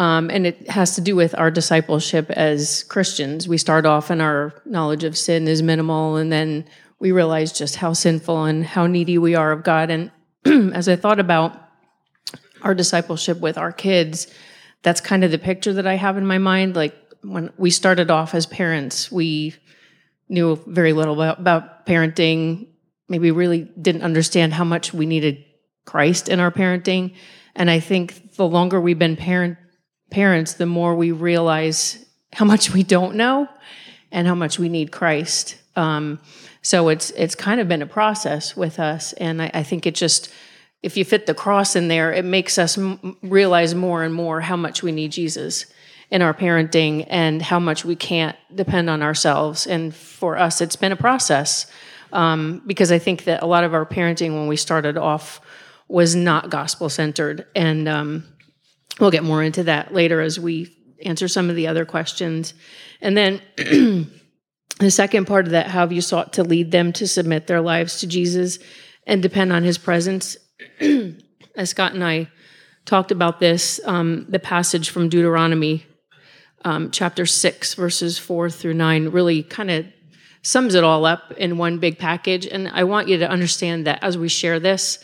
Um, 0.00 0.30
and 0.30 0.46
it 0.46 0.70
has 0.70 0.94
to 0.94 1.02
do 1.02 1.14
with 1.14 1.38
our 1.38 1.50
discipleship 1.50 2.30
as 2.30 2.84
Christians. 2.84 3.46
We 3.46 3.58
start 3.58 3.84
off 3.84 4.08
and 4.08 4.22
our 4.22 4.54
knowledge 4.64 5.04
of 5.04 5.14
sin 5.14 5.46
is 5.46 5.62
minimal, 5.62 6.16
and 6.16 6.32
then 6.32 6.64
we 7.00 7.12
realize 7.12 7.52
just 7.52 7.76
how 7.76 7.92
sinful 7.92 8.46
and 8.46 8.64
how 8.64 8.86
needy 8.86 9.18
we 9.18 9.34
are 9.34 9.52
of 9.52 9.62
God. 9.62 9.90
And 9.90 10.10
as 10.74 10.88
I 10.88 10.96
thought 10.96 11.20
about 11.20 11.52
our 12.62 12.74
discipleship 12.74 13.40
with 13.40 13.58
our 13.58 13.72
kids, 13.72 14.26
that's 14.82 15.02
kind 15.02 15.22
of 15.22 15.32
the 15.32 15.38
picture 15.38 15.74
that 15.74 15.86
I 15.86 15.96
have 15.96 16.16
in 16.16 16.26
my 16.26 16.38
mind. 16.38 16.76
Like 16.76 16.96
when 17.20 17.52
we 17.58 17.68
started 17.68 18.10
off 18.10 18.34
as 18.34 18.46
parents, 18.46 19.12
we 19.12 19.54
knew 20.30 20.58
very 20.66 20.94
little 20.94 21.12
about, 21.12 21.40
about 21.40 21.84
parenting, 21.84 22.68
maybe 23.10 23.32
really 23.32 23.70
didn't 23.78 24.00
understand 24.00 24.54
how 24.54 24.64
much 24.64 24.94
we 24.94 25.04
needed 25.04 25.44
Christ 25.84 26.30
in 26.30 26.40
our 26.40 26.50
parenting. 26.50 27.16
And 27.54 27.70
I 27.70 27.80
think 27.80 28.36
the 28.36 28.48
longer 28.48 28.80
we've 28.80 28.98
been 28.98 29.16
parent 29.16 29.58
parents, 30.10 30.54
the 30.54 30.66
more 30.66 30.94
we 30.94 31.12
realize 31.12 32.04
how 32.32 32.44
much 32.44 32.72
we 32.72 32.82
don't 32.82 33.16
know 33.16 33.48
and 34.12 34.26
how 34.26 34.34
much 34.34 34.58
we 34.58 34.68
need 34.68 34.92
Christ. 34.92 35.56
Um, 35.76 36.20
so 36.62 36.88
it's 36.88 37.10
it's 37.10 37.34
kind 37.34 37.60
of 37.60 37.68
been 37.68 37.82
a 37.82 37.86
process 37.86 38.56
with 38.56 38.78
us, 38.78 39.12
and 39.14 39.40
I, 39.40 39.50
I 39.54 39.62
think 39.62 39.86
it 39.86 39.94
just 39.94 40.30
if 40.82 40.96
you 40.96 41.04
fit 41.04 41.26
the 41.26 41.34
cross 41.34 41.76
in 41.76 41.88
there, 41.88 42.12
it 42.12 42.24
makes 42.24 42.58
us 42.58 42.78
m- 42.78 43.16
realize 43.22 43.74
more 43.74 44.02
and 44.02 44.14
more 44.14 44.40
how 44.40 44.56
much 44.56 44.82
we 44.82 44.92
need 44.92 45.12
Jesus 45.12 45.66
in 46.10 46.22
our 46.22 46.34
parenting 46.34 47.06
and 47.08 47.40
how 47.40 47.58
much 47.60 47.84
we 47.84 47.94
can't 47.94 48.36
depend 48.54 48.90
on 48.90 49.02
ourselves. 49.02 49.66
And 49.66 49.94
for 49.94 50.36
us, 50.36 50.60
it's 50.60 50.76
been 50.76 50.92
a 50.92 50.96
process 50.96 51.70
um, 52.12 52.62
because 52.66 52.90
I 52.90 52.98
think 52.98 53.24
that 53.24 53.42
a 53.42 53.46
lot 53.46 53.64
of 53.64 53.74
our 53.74 53.86
parenting 53.86 54.32
when 54.32 54.46
we 54.46 54.56
started 54.56 54.96
off 54.96 55.40
was 55.86 56.14
not 56.14 56.50
gospel 56.50 56.88
centered. 56.88 57.46
And 57.54 57.88
um, 57.88 58.24
we'll 59.00 59.10
get 59.10 59.24
more 59.24 59.42
into 59.42 59.64
that 59.64 59.92
later 59.92 60.20
as 60.20 60.38
we 60.38 60.76
answer 61.02 61.28
some 61.28 61.50
of 61.50 61.56
the 61.56 61.66
other 61.66 61.84
questions. 61.84 62.54
And 63.00 63.16
then 63.16 63.40
the 63.56 64.90
second 64.90 65.26
part 65.26 65.46
of 65.46 65.52
that, 65.52 65.68
how 65.68 65.80
have 65.80 65.92
you 65.92 66.00
sought 66.00 66.34
to 66.34 66.44
lead 66.44 66.70
them 66.70 66.92
to 66.94 67.08
submit 67.08 67.46
their 67.46 67.60
lives 67.60 68.00
to 68.00 68.06
Jesus 68.06 68.58
and 69.06 69.22
depend 69.22 69.52
on 69.52 69.62
his 69.62 69.78
presence? 69.78 70.36
as 71.56 71.70
Scott 71.70 71.94
and 71.94 72.04
I 72.04 72.28
talked 72.84 73.10
about 73.10 73.40
this, 73.40 73.80
um, 73.84 74.26
the 74.28 74.38
passage 74.38 74.90
from 74.90 75.08
Deuteronomy 75.08 75.84
um, 76.64 76.90
chapter 76.90 77.26
6, 77.26 77.74
verses 77.74 78.18
4 78.18 78.50
through 78.50 78.74
9, 78.74 79.08
really 79.08 79.42
kind 79.42 79.70
of 79.70 79.86
sums 80.42 80.74
it 80.74 80.84
all 80.84 81.04
up 81.04 81.32
in 81.32 81.58
one 81.58 81.78
big 81.78 81.98
package. 81.98 82.46
And 82.46 82.68
I 82.68 82.84
want 82.84 83.08
you 83.08 83.18
to 83.18 83.30
understand 83.30 83.86
that 83.86 84.02
as 84.02 84.16
we 84.18 84.28
share 84.28 84.60
this, 84.60 84.98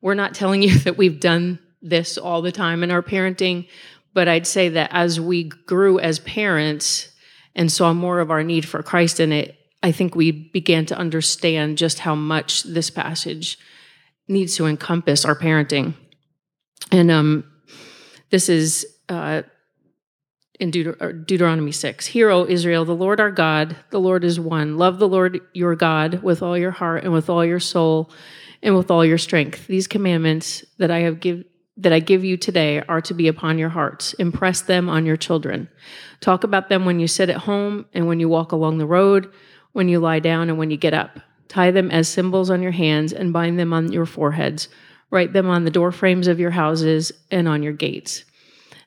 we're 0.00 0.14
not 0.14 0.34
telling 0.34 0.62
you 0.62 0.78
that 0.80 0.96
we've 0.96 1.20
done 1.20 1.58
this 1.82 2.16
all 2.16 2.42
the 2.42 2.52
time 2.52 2.82
in 2.82 2.90
our 2.90 3.02
parenting, 3.02 3.68
but 4.14 4.28
I'd 4.28 4.46
say 4.46 4.68
that 4.70 4.90
as 4.92 5.20
we 5.20 5.44
grew 5.44 5.98
as 5.98 6.18
parents 6.20 7.12
and 7.54 7.70
saw 7.70 7.92
more 7.92 8.20
of 8.20 8.30
our 8.30 8.42
need 8.42 8.66
for 8.66 8.82
Christ 8.82 9.20
in 9.20 9.32
it, 9.32 9.56
I 9.82 9.92
think 9.92 10.14
we 10.14 10.30
began 10.30 10.86
to 10.86 10.96
understand 10.96 11.78
just 11.78 12.00
how 12.00 12.14
much 12.14 12.62
this 12.62 12.90
passage 12.90 13.58
needs 14.28 14.56
to 14.56 14.66
encompass 14.66 15.24
our 15.24 15.36
parenting. 15.36 15.94
And 16.90 17.10
um, 17.10 17.44
this 18.30 18.48
is 18.48 18.86
uh, 19.08 19.42
in 20.60 20.70
Deut- 20.70 21.26
Deuteronomy 21.26 21.72
6. 21.72 22.06
Hear, 22.06 22.30
O 22.30 22.46
Israel, 22.46 22.84
the 22.84 22.94
Lord 22.94 23.20
our 23.20 23.30
God, 23.30 23.76
the 23.90 24.00
Lord 24.00 24.24
is 24.24 24.38
one. 24.38 24.78
Love 24.78 24.98
the 24.98 25.08
Lord 25.08 25.40
your 25.52 25.74
God 25.74 26.22
with 26.22 26.42
all 26.42 26.56
your 26.56 26.70
heart 26.70 27.02
and 27.04 27.12
with 27.12 27.28
all 27.28 27.44
your 27.44 27.60
soul 27.60 28.10
and 28.62 28.76
with 28.76 28.90
all 28.90 29.04
your 29.04 29.18
strength. 29.18 29.66
These 29.66 29.88
commandments 29.88 30.64
that 30.78 30.90
I 30.90 31.00
have 31.00 31.18
give 31.18 31.44
that 31.76 31.92
I 31.92 32.00
give 32.00 32.24
you 32.24 32.36
today 32.36 32.82
are 32.88 33.00
to 33.02 33.14
be 33.14 33.28
upon 33.28 33.58
your 33.58 33.70
hearts. 33.70 34.12
Impress 34.14 34.60
them 34.60 34.88
on 34.88 35.06
your 35.06 35.16
children. 35.16 35.68
Talk 36.20 36.44
about 36.44 36.68
them 36.68 36.84
when 36.84 37.00
you 37.00 37.08
sit 37.08 37.30
at 37.30 37.38
home 37.38 37.86
and 37.94 38.06
when 38.06 38.20
you 38.20 38.28
walk 38.28 38.52
along 38.52 38.78
the 38.78 38.86
road, 38.86 39.32
when 39.72 39.88
you 39.88 39.98
lie 39.98 40.20
down 40.20 40.48
and 40.48 40.58
when 40.58 40.70
you 40.70 40.76
get 40.76 40.94
up. 40.94 41.20
Tie 41.48 41.70
them 41.70 41.90
as 41.90 42.08
symbols 42.08 42.50
on 42.50 42.62
your 42.62 42.72
hands 42.72 43.12
and 43.12 43.32
bind 43.32 43.58
them 43.58 43.72
on 43.72 43.92
your 43.92 44.06
foreheads. 44.06 44.68
Write 45.10 45.32
them 45.32 45.48
on 45.48 45.64
the 45.64 45.70
door 45.70 45.92
frames 45.92 46.28
of 46.28 46.40
your 46.40 46.50
houses 46.50 47.12
and 47.30 47.48
on 47.48 47.62
your 47.62 47.72
gates. 47.72 48.24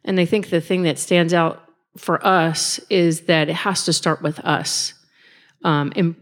And 0.03 0.19
I 0.19 0.25
think 0.25 0.49
the 0.49 0.61
thing 0.61 0.83
that 0.83 0.99
stands 0.99 1.33
out 1.33 1.61
for 1.97 2.25
us 2.25 2.79
is 2.89 3.21
that 3.21 3.49
it 3.49 3.55
has 3.55 3.85
to 3.85 3.93
start 3.93 4.21
with 4.21 4.39
us. 4.39 4.93
Um, 5.63 5.91
and 5.95 6.15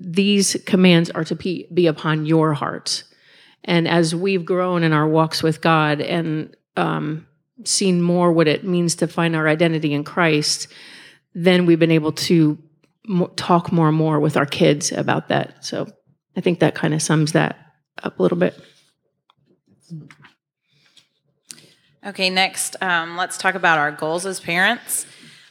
these 0.00 0.56
commands 0.66 1.10
are 1.10 1.24
to 1.24 1.34
be, 1.34 1.66
be 1.72 1.86
upon 1.86 2.26
your 2.26 2.54
hearts. 2.54 3.04
And 3.64 3.88
as 3.88 4.14
we've 4.14 4.44
grown 4.44 4.82
in 4.82 4.92
our 4.92 5.08
walks 5.08 5.42
with 5.42 5.60
God 5.60 6.00
and 6.00 6.54
um, 6.76 7.26
seen 7.64 8.02
more 8.02 8.32
what 8.32 8.46
it 8.46 8.64
means 8.64 8.96
to 8.96 9.08
find 9.08 9.34
our 9.34 9.48
identity 9.48 9.92
in 9.92 10.04
Christ, 10.04 10.68
then 11.34 11.66
we've 11.66 11.78
been 11.78 11.90
able 11.90 12.12
to 12.12 12.58
talk 13.36 13.72
more 13.72 13.88
and 13.88 13.96
more 13.96 14.20
with 14.20 14.36
our 14.36 14.46
kids 14.46 14.92
about 14.92 15.28
that. 15.28 15.64
So 15.64 15.90
I 16.36 16.40
think 16.40 16.60
that 16.60 16.74
kind 16.74 16.94
of 16.94 17.02
sums 17.02 17.32
that 17.32 17.58
up 18.02 18.18
a 18.18 18.22
little 18.22 18.38
bit. 18.38 18.58
Okay, 22.06 22.28
next, 22.28 22.76
um, 22.82 23.16
let's 23.16 23.38
talk 23.38 23.54
about 23.54 23.78
our 23.78 23.90
goals 23.90 24.26
as 24.26 24.40
parents. 24.40 25.06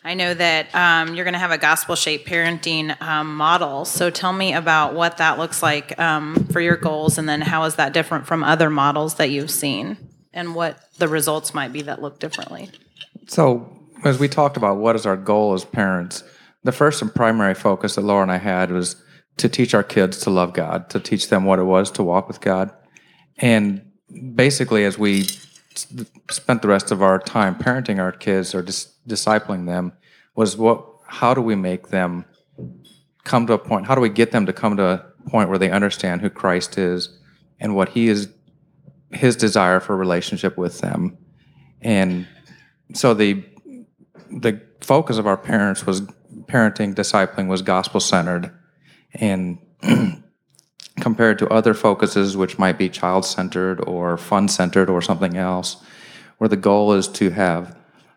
I 0.05 0.15
know 0.15 0.33
that 0.33 0.73
um, 0.75 1.15
you're 1.15 1.23
going 1.23 1.33
to 1.33 1.39
have 1.39 1.51
a 1.51 1.57
gospel 1.57 1.95
shaped 1.95 2.27
parenting 2.27 2.99
um, 3.01 3.35
model. 3.35 3.85
So 3.85 4.09
tell 4.09 4.33
me 4.33 4.53
about 4.53 4.93
what 4.93 5.17
that 5.17 5.37
looks 5.37 5.63
like 5.63 5.97
um, 5.97 6.47
for 6.51 6.59
your 6.59 6.75
goals, 6.75 7.17
and 7.17 7.27
then 7.27 7.41
how 7.41 7.63
is 7.63 7.75
that 7.75 7.93
different 7.93 8.27
from 8.27 8.43
other 8.43 8.69
models 8.69 9.15
that 9.15 9.29
you've 9.29 9.51
seen, 9.51 9.97
and 10.33 10.55
what 10.55 10.77
the 10.97 11.07
results 11.07 11.53
might 11.53 11.71
be 11.71 11.81
that 11.83 12.01
look 12.01 12.19
differently. 12.19 12.69
So, 13.27 13.69
as 14.03 14.19
we 14.19 14.27
talked 14.27 14.57
about 14.57 14.77
what 14.77 14.95
is 14.97 15.05
our 15.05 15.15
goal 15.15 15.53
as 15.53 15.63
parents, 15.63 16.23
the 16.63 16.73
first 16.73 17.01
and 17.01 17.13
primary 17.13 17.53
focus 17.53 17.95
that 17.95 18.01
Laura 18.01 18.23
and 18.23 18.31
I 18.31 18.37
had 18.37 18.71
was 18.71 19.01
to 19.37 19.47
teach 19.47 19.73
our 19.73 19.83
kids 19.83 20.19
to 20.19 20.29
love 20.29 20.53
God, 20.53 20.89
to 20.89 20.99
teach 20.99 21.29
them 21.29 21.45
what 21.45 21.59
it 21.59 21.63
was 21.63 21.89
to 21.91 22.03
walk 22.03 22.27
with 22.27 22.41
God. 22.41 22.71
And 23.37 23.81
basically, 24.35 24.83
as 24.83 24.97
we 24.97 25.27
spent 26.29 26.61
the 26.61 26.67
rest 26.67 26.91
of 26.91 27.01
our 27.01 27.19
time 27.19 27.55
parenting 27.55 27.99
our 27.99 28.11
kids 28.11 28.53
or 28.53 28.61
dis- 28.61 28.93
discipling 29.07 29.65
them 29.67 29.93
was 30.35 30.57
what 30.57 30.85
how 31.07 31.33
do 31.33 31.41
we 31.41 31.55
make 31.55 31.89
them 31.89 32.25
come 33.23 33.45
to 33.47 33.53
a 33.53 33.57
point 33.57 33.87
how 33.87 33.95
do 33.95 34.01
we 34.01 34.09
get 34.09 34.31
them 34.31 34.45
to 34.45 34.53
come 34.53 34.77
to 34.77 34.83
a 34.83 35.29
point 35.29 35.49
where 35.49 35.57
they 35.57 35.71
understand 35.71 36.21
who 36.21 36.29
Christ 36.29 36.77
is 36.77 37.17
and 37.59 37.75
what 37.75 37.89
he 37.89 38.09
is 38.09 38.29
his 39.11 39.35
desire 39.35 39.79
for 39.79 39.95
relationship 39.95 40.57
with 40.57 40.79
them? 40.79 41.17
And 41.81 42.27
so 42.93 43.13
the 43.13 43.43
the 44.29 44.61
focus 44.81 45.17
of 45.17 45.27
our 45.27 45.37
parents 45.37 45.85
was 45.85 46.01
parenting 46.45 46.93
discipling 46.93 47.47
was 47.47 47.61
gospel 47.61 47.99
centered 47.99 48.51
and 49.13 49.59
compared 51.03 51.37
to 51.37 51.49
other 51.49 51.73
focuses, 51.73 52.37
which 52.37 52.57
might 52.57 52.77
be 52.77 52.87
child 52.87 53.25
centered 53.25 53.81
or 53.81 54.15
fun 54.15 54.47
centered 54.47 54.89
or 54.89 55.01
something 55.01 55.35
else, 55.35 55.75
where 56.37 56.47
the 56.47 56.55
goal 56.55 56.93
is 56.93 57.09
to 57.09 57.29
have 57.31 57.75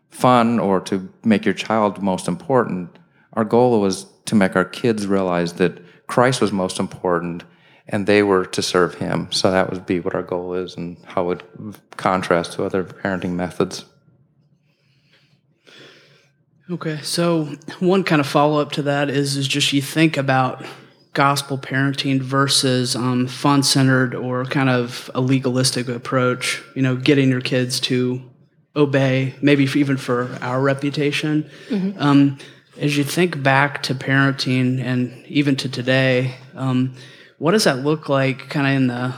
fun 0.09 0.61
or 0.61 0.81
to 0.81 1.13
make 1.25 1.45
your 1.45 1.53
child 1.53 2.01
most 2.01 2.29
important. 2.29 2.97
Our 3.33 3.45
goal 3.45 3.81
was 3.81 4.07
to 4.27 4.37
make 4.37 4.55
our 4.55 4.65
kids 4.65 5.09
realize 5.09 5.55
that 5.55 5.83
Christ 6.07 6.41
was 6.41 6.53
most 6.53 6.79
important 6.79 7.43
and 7.89 8.07
they 8.07 8.23
were 8.23 8.47
to 8.47 8.63
serve 8.63 8.95
him. 8.95 9.33
So 9.33 9.51
that 9.51 9.69
would 9.69 9.85
be 9.85 9.99
what 9.99 10.15
our 10.15 10.23
goal 10.23 10.55
is 10.55 10.77
and 10.77 10.97
how 11.07 11.31
it 11.31 11.43
would 11.59 11.81
contrast 11.97 12.53
to 12.53 12.65
other 12.65 12.85
parenting 12.85 13.33
methods. 13.33 13.85
Okay, 16.71 17.01
so 17.03 17.47
one 17.81 18.05
kind 18.05 18.21
of 18.21 18.29
follow 18.29 18.61
up 18.61 18.71
to 18.73 18.83
that 18.83 19.11
is 19.11 19.37
is 19.37 19.49
just 19.49 19.73
you 19.73 19.83
think 19.83 20.17
about 20.17 20.65
gospel 21.17 21.57
parenting 21.57 22.21
versus 22.21 22.95
um, 22.95 23.27
fun 23.27 23.63
centered 23.63 24.15
or 24.15 24.45
kind 24.45 24.69
of 24.69 25.11
a 25.15 25.21
legalistic 25.21 25.89
approach. 25.89 26.63
You 26.77 26.83
know, 26.83 26.95
getting 26.95 27.31
your 27.31 27.41
kids 27.41 27.81
to 27.81 28.23
obey, 28.77 29.35
maybe 29.41 29.65
even 29.65 29.97
for 29.97 30.39
our 30.43 30.61
reputation. 30.61 31.51
Mm-hmm. 31.71 32.01
Um, 32.01 32.39
as 32.79 32.99
you 32.99 33.05
think 33.05 33.43
back 33.43 33.83
to 33.85 33.95
parenting 33.95 34.81
and 34.81 35.27
even 35.27 35.57
to 35.57 35.69
today, 35.69 36.37
um, 36.55 36.95
what 37.39 37.53
does 37.53 37.65
that 37.65 37.79
look 37.79 38.11
like, 38.11 38.51
kind 38.51 38.67
of 38.67 38.73
in 38.75 38.87
the 38.87 39.15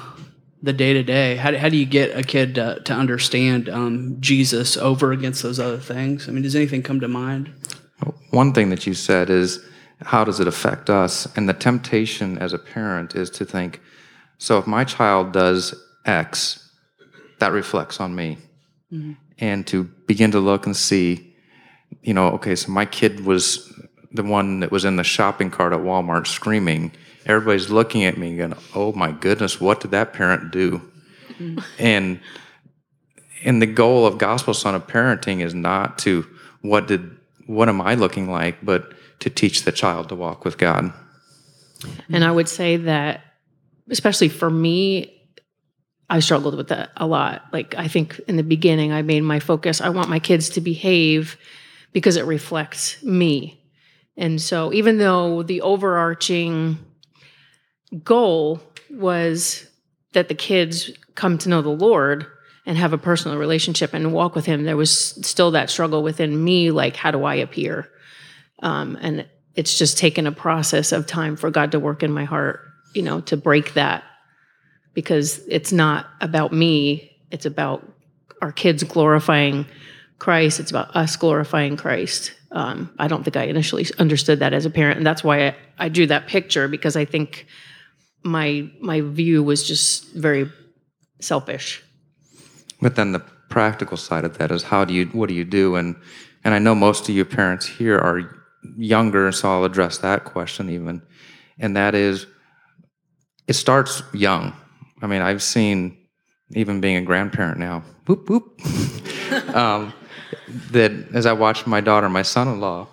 the 0.63 0.73
day 0.73 0.93
to 0.93 1.03
day? 1.03 1.37
How 1.37 1.69
do 1.69 1.77
you 1.77 1.87
get 1.87 2.17
a 2.17 2.23
kid 2.23 2.57
to, 2.57 2.81
to 2.85 2.93
understand 2.93 3.69
um, 3.69 4.17
Jesus 4.21 4.77
over 4.77 5.13
against 5.13 5.43
those 5.43 5.61
other 5.61 5.79
things? 5.79 6.29
I 6.29 6.33
mean, 6.33 6.43
does 6.43 6.57
anything 6.57 6.83
come 6.83 7.01
to 7.01 7.09
mind? 7.09 7.53
One 8.31 8.53
thing 8.53 8.71
that 8.71 8.85
you 8.87 8.95
said 8.95 9.31
is 9.31 9.65
how 10.03 10.25
does 10.25 10.41
it 10.41 10.47
affect 10.47 10.91
us? 10.91 11.27
And 11.37 11.49
the 11.49 11.55
temptation 11.55 12.39
as 12.39 12.53
a 12.53 12.59
parent 12.59 13.15
is 13.15 13.31
to 13.31 13.45
think, 13.45 13.81
so 14.39 14.59
if 14.59 14.67
my 14.67 14.85
child 14.85 15.33
does 15.33 15.75
X, 16.05 16.71
that 17.41 17.53
reflects 17.53 18.01
on 18.01 18.15
me. 18.15 18.39
Mm-hmm. 18.93 19.13
And 19.39 19.67
to 19.69 19.85
begin 19.85 20.31
to 20.33 20.41
look 20.41 20.67
and 20.67 20.77
see, 20.77 21.35
you 22.03 22.15
know, 22.15 22.29
okay, 22.31 22.57
so 22.57 22.73
my 22.73 22.85
kid 22.85 23.25
was 23.25 23.73
the 24.13 24.23
one 24.23 24.61
that 24.61 24.71
was 24.71 24.85
in 24.85 24.97
the 24.97 25.05
shopping 25.05 25.51
cart 25.51 25.73
at 25.73 25.81
Walmart 25.81 26.27
screaming, 26.27 26.93
everybody's 27.27 27.71
looking 27.71 28.05
at 28.05 28.17
me 28.17 28.37
going, 28.37 28.55
"Oh 28.75 28.93
my 28.93 29.13
goodness, 29.13 29.61
what 29.61 29.81
did 29.81 29.91
that 29.91 30.13
parent 30.13 30.51
do?" 30.51 30.81
And 31.79 32.21
and 33.45 33.63
the 33.63 33.67
goal 33.67 34.07
of 34.07 34.19
gospel 34.19 34.55
son 34.55 34.75
of 34.75 34.87
parenting 34.87 35.41
is 35.41 35.55
not 35.55 35.99
to 35.99 36.27
what 36.63 36.89
did 36.89 37.17
what 37.47 37.69
am 37.69 37.81
I 37.81 37.95
looking 37.95 38.31
like, 38.31 38.65
but 38.65 38.93
to 39.21 39.31
teach 39.31 39.65
the 39.65 39.73
child 39.73 40.09
to 40.09 40.15
walk 40.15 40.45
with 40.45 40.59
God. 40.59 40.93
And 42.11 42.25
I 42.25 42.31
would 42.31 42.49
say 42.49 42.77
that, 42.77 43.23
especially 43.91 44.29
for 44.29 44.51
me, 44.51 45.15
I 46.11 46.21
struggled 46.21 46.57
with 46.57 46.69
that 46.69 46.91
a 46.97 47.07
lot. 47.07 47.45
Like, 47.53 47.75
I 47.77 47.89
think 47.89 48.21
in 48.27 48.37
the 48.37 48.43
beginning, 48.43 48.93
I 48.93 49.03
made 49.03 49.23
my 49.23 49.41
focus, 49.41 49.81
I 49.81 49.91
want 49.91 50.09
my 50.09 50.19
kids 50.19 50.49
to 50.51 50.61
behave 50.61 51.37
because 51.93 52.17
it 52.17 52.25
reflects 52.25 53.03
me. 53.03 53.63
And 54.17 54.41
so, 54.41 54.73
even 54.73 54.99
though 54.99 55.43
the 55.43 55.61
overarching 55.61 56.79
goal 58.03 58.61
was 58.91 59.67
that 60.13 60.29
the 60.29 60.35
kids 60.35 60.91
come 61.15 61.39
to 61.39 61.49
know 61.49 61.63
the 61.63 61.69
Lord 61.69 62.27
and 62.67 62.77
have 62.77 62.93
a 62.93 62.99
personal 62.99 63.39
relationship 63.39 63.95
and 63.95 64.13
walk 64.13 64.35
with 64.35 64.47
Him, 64.47 64.65
there 64.65 64.77
was 64.77 64.91
still 64.91 65.53
that 65.53 65.71
struggle 65.71 66.03
within 66.03 66.43
me 66.43 66.71
like, 66.71 66.97
how 66.97 67.11
do 67.11 67.25
I 67.25 67.37
appear? 67.37 67.89
Um, 68.61 68.99
and 69.01 69.27
it's 69.55 69.77
just 69.77 69.99
taken 69.99 70.27
a 70.27 70.33
process 70.33 70.93
of 70.93 71.07
time 71.07 71.37
for 71.37 71.51
God 71.51 71.73
to 71.73 71.81
work 71.81 72.03
in 72.03 72.13
my 72.13 72.25
heart, 72.25 72.61
you 72.95 73.03
know, 73.03 73.21
to 73.23 73.37
break 73.37 73.75
that. 73.75 74.05
Because 74.95 75.39
it's 75.49 75.73
not 75.73 76.07
about 76.21 76.53
me, 76.53 77.17
it's 77.31 77.47
about 77.47 77.87
our 78.43 78.53
kids 78.53 78.83
glorifying 78.85 79.67
Christ, 80.19 80.59
it's 80.61 80.71
about 80.71 80.95
us 80.97 81.17
glorifying 81.17 81.77
Christ. 81.77 82.33
Um, 82.51 82.93
I 82.99 83.09
don't 83.09 83.23
think 83.23 83.37
I 83.37 83.45
initially 83.45 83.87
understood 83.99 84.41
that 84.41 84.53
as 84.53 84.65
a 84.65 84.71
parent, 84.71 84.97
and 84.97 85.07
that's 85.07 85.23
why 85.23 85.49
I, 85.49 85.57
I 85.79 85.89
drew 85.89 86.07
that 86.07 86.27
picture 86.27 86.67
because 86.67 86.97
I 86.97 87.05
think 87.05 87.47
my 88.23 88.69
my 88.81 89.01
view 89.01 89.43
was 89.43 89.67
just 89.67 90.13
very 90.13 90.51
selfish. 91.21 91.83
But 92.81 92.97
then 92.97 93.13
the 93.13 93.21
practical 93.49 93.97
side 93.97 94.25
of 94.25 94.39
that 94.39 94.51
is 94.51 94.63
how 94.63 94.85
do 94.85 94.95
you 94.95 95.07
what 95.07 95.29
do 95.29 95.35
you 95.35 95.45
do? 95.45 95.77
And 95.77 95.97
and 96.45 96.55
I 96.55 96.59
know 96.59 96.75
most 96.75 97.09
of 97.09 97.15
you 97.15 97.25
parents 97.25 97.67
here 97.67 97.99
are 97.99 98.38
younger, 98.77 99.33
so 99.33 99.51
I'll 99.51 99.65
address 99.65 99.99
that 99.99 100.25
question 100.25 100.71
even. 100.71 101.03
And 101.59 101.77
that 101.77 101.95
is 101.95 102.27
it 103.47 103.55
starts 103.55 104.03
young. 104.13 104.53
I 105.01 105.07
mean, 105.07 105.23
I've 105.23 105.43
seen 105.43 105.97
even 106.53 106.81
being 106.81 106.97
a 106.97 107.03
grandparent 107.03 107.59
now, 107.59 107.83
boop 108.05 108.25
boop. 108.27 109.55
um, 109.55 109.93
that 110.71 110.93
as 111.15 111.27
I 111.27 111.33
watch 111.33 111.67
my 111.67 111.81
daughter, 111.81 112.09
my 112.09 112.23
son-in-law, 112.23 112.87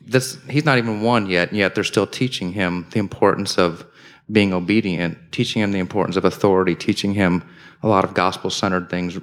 this 0.00 0.38
he's 0.48 0.64
not 0.64 0.78
even 0.78 1.02
one 1.02 1.26
yet, 1.28 1.52
yet 1.52 1.74
they're 1.74 1.84
still 1.84 2.06
teaching 2.06 2.52
him 2.52 2.86
the 2.90 2.98
importance 2.98 3.58
of 3.58 3.86
being 4.32 4.52
obedient, 4.52 5.18
teaching 5.32 5.62
him 5.62 5.72
the 5.72 5.78
importance 5.78 6.16
of 6.16 6.24
authority, 6.24 6.74
teaching 6.74 7.14
him 7.14 7.42
a 7.82 7.88
lot 7.88 8.04
of 8.04 8.14
gospel-centered 8.14 8.88
things, 8.88 9.18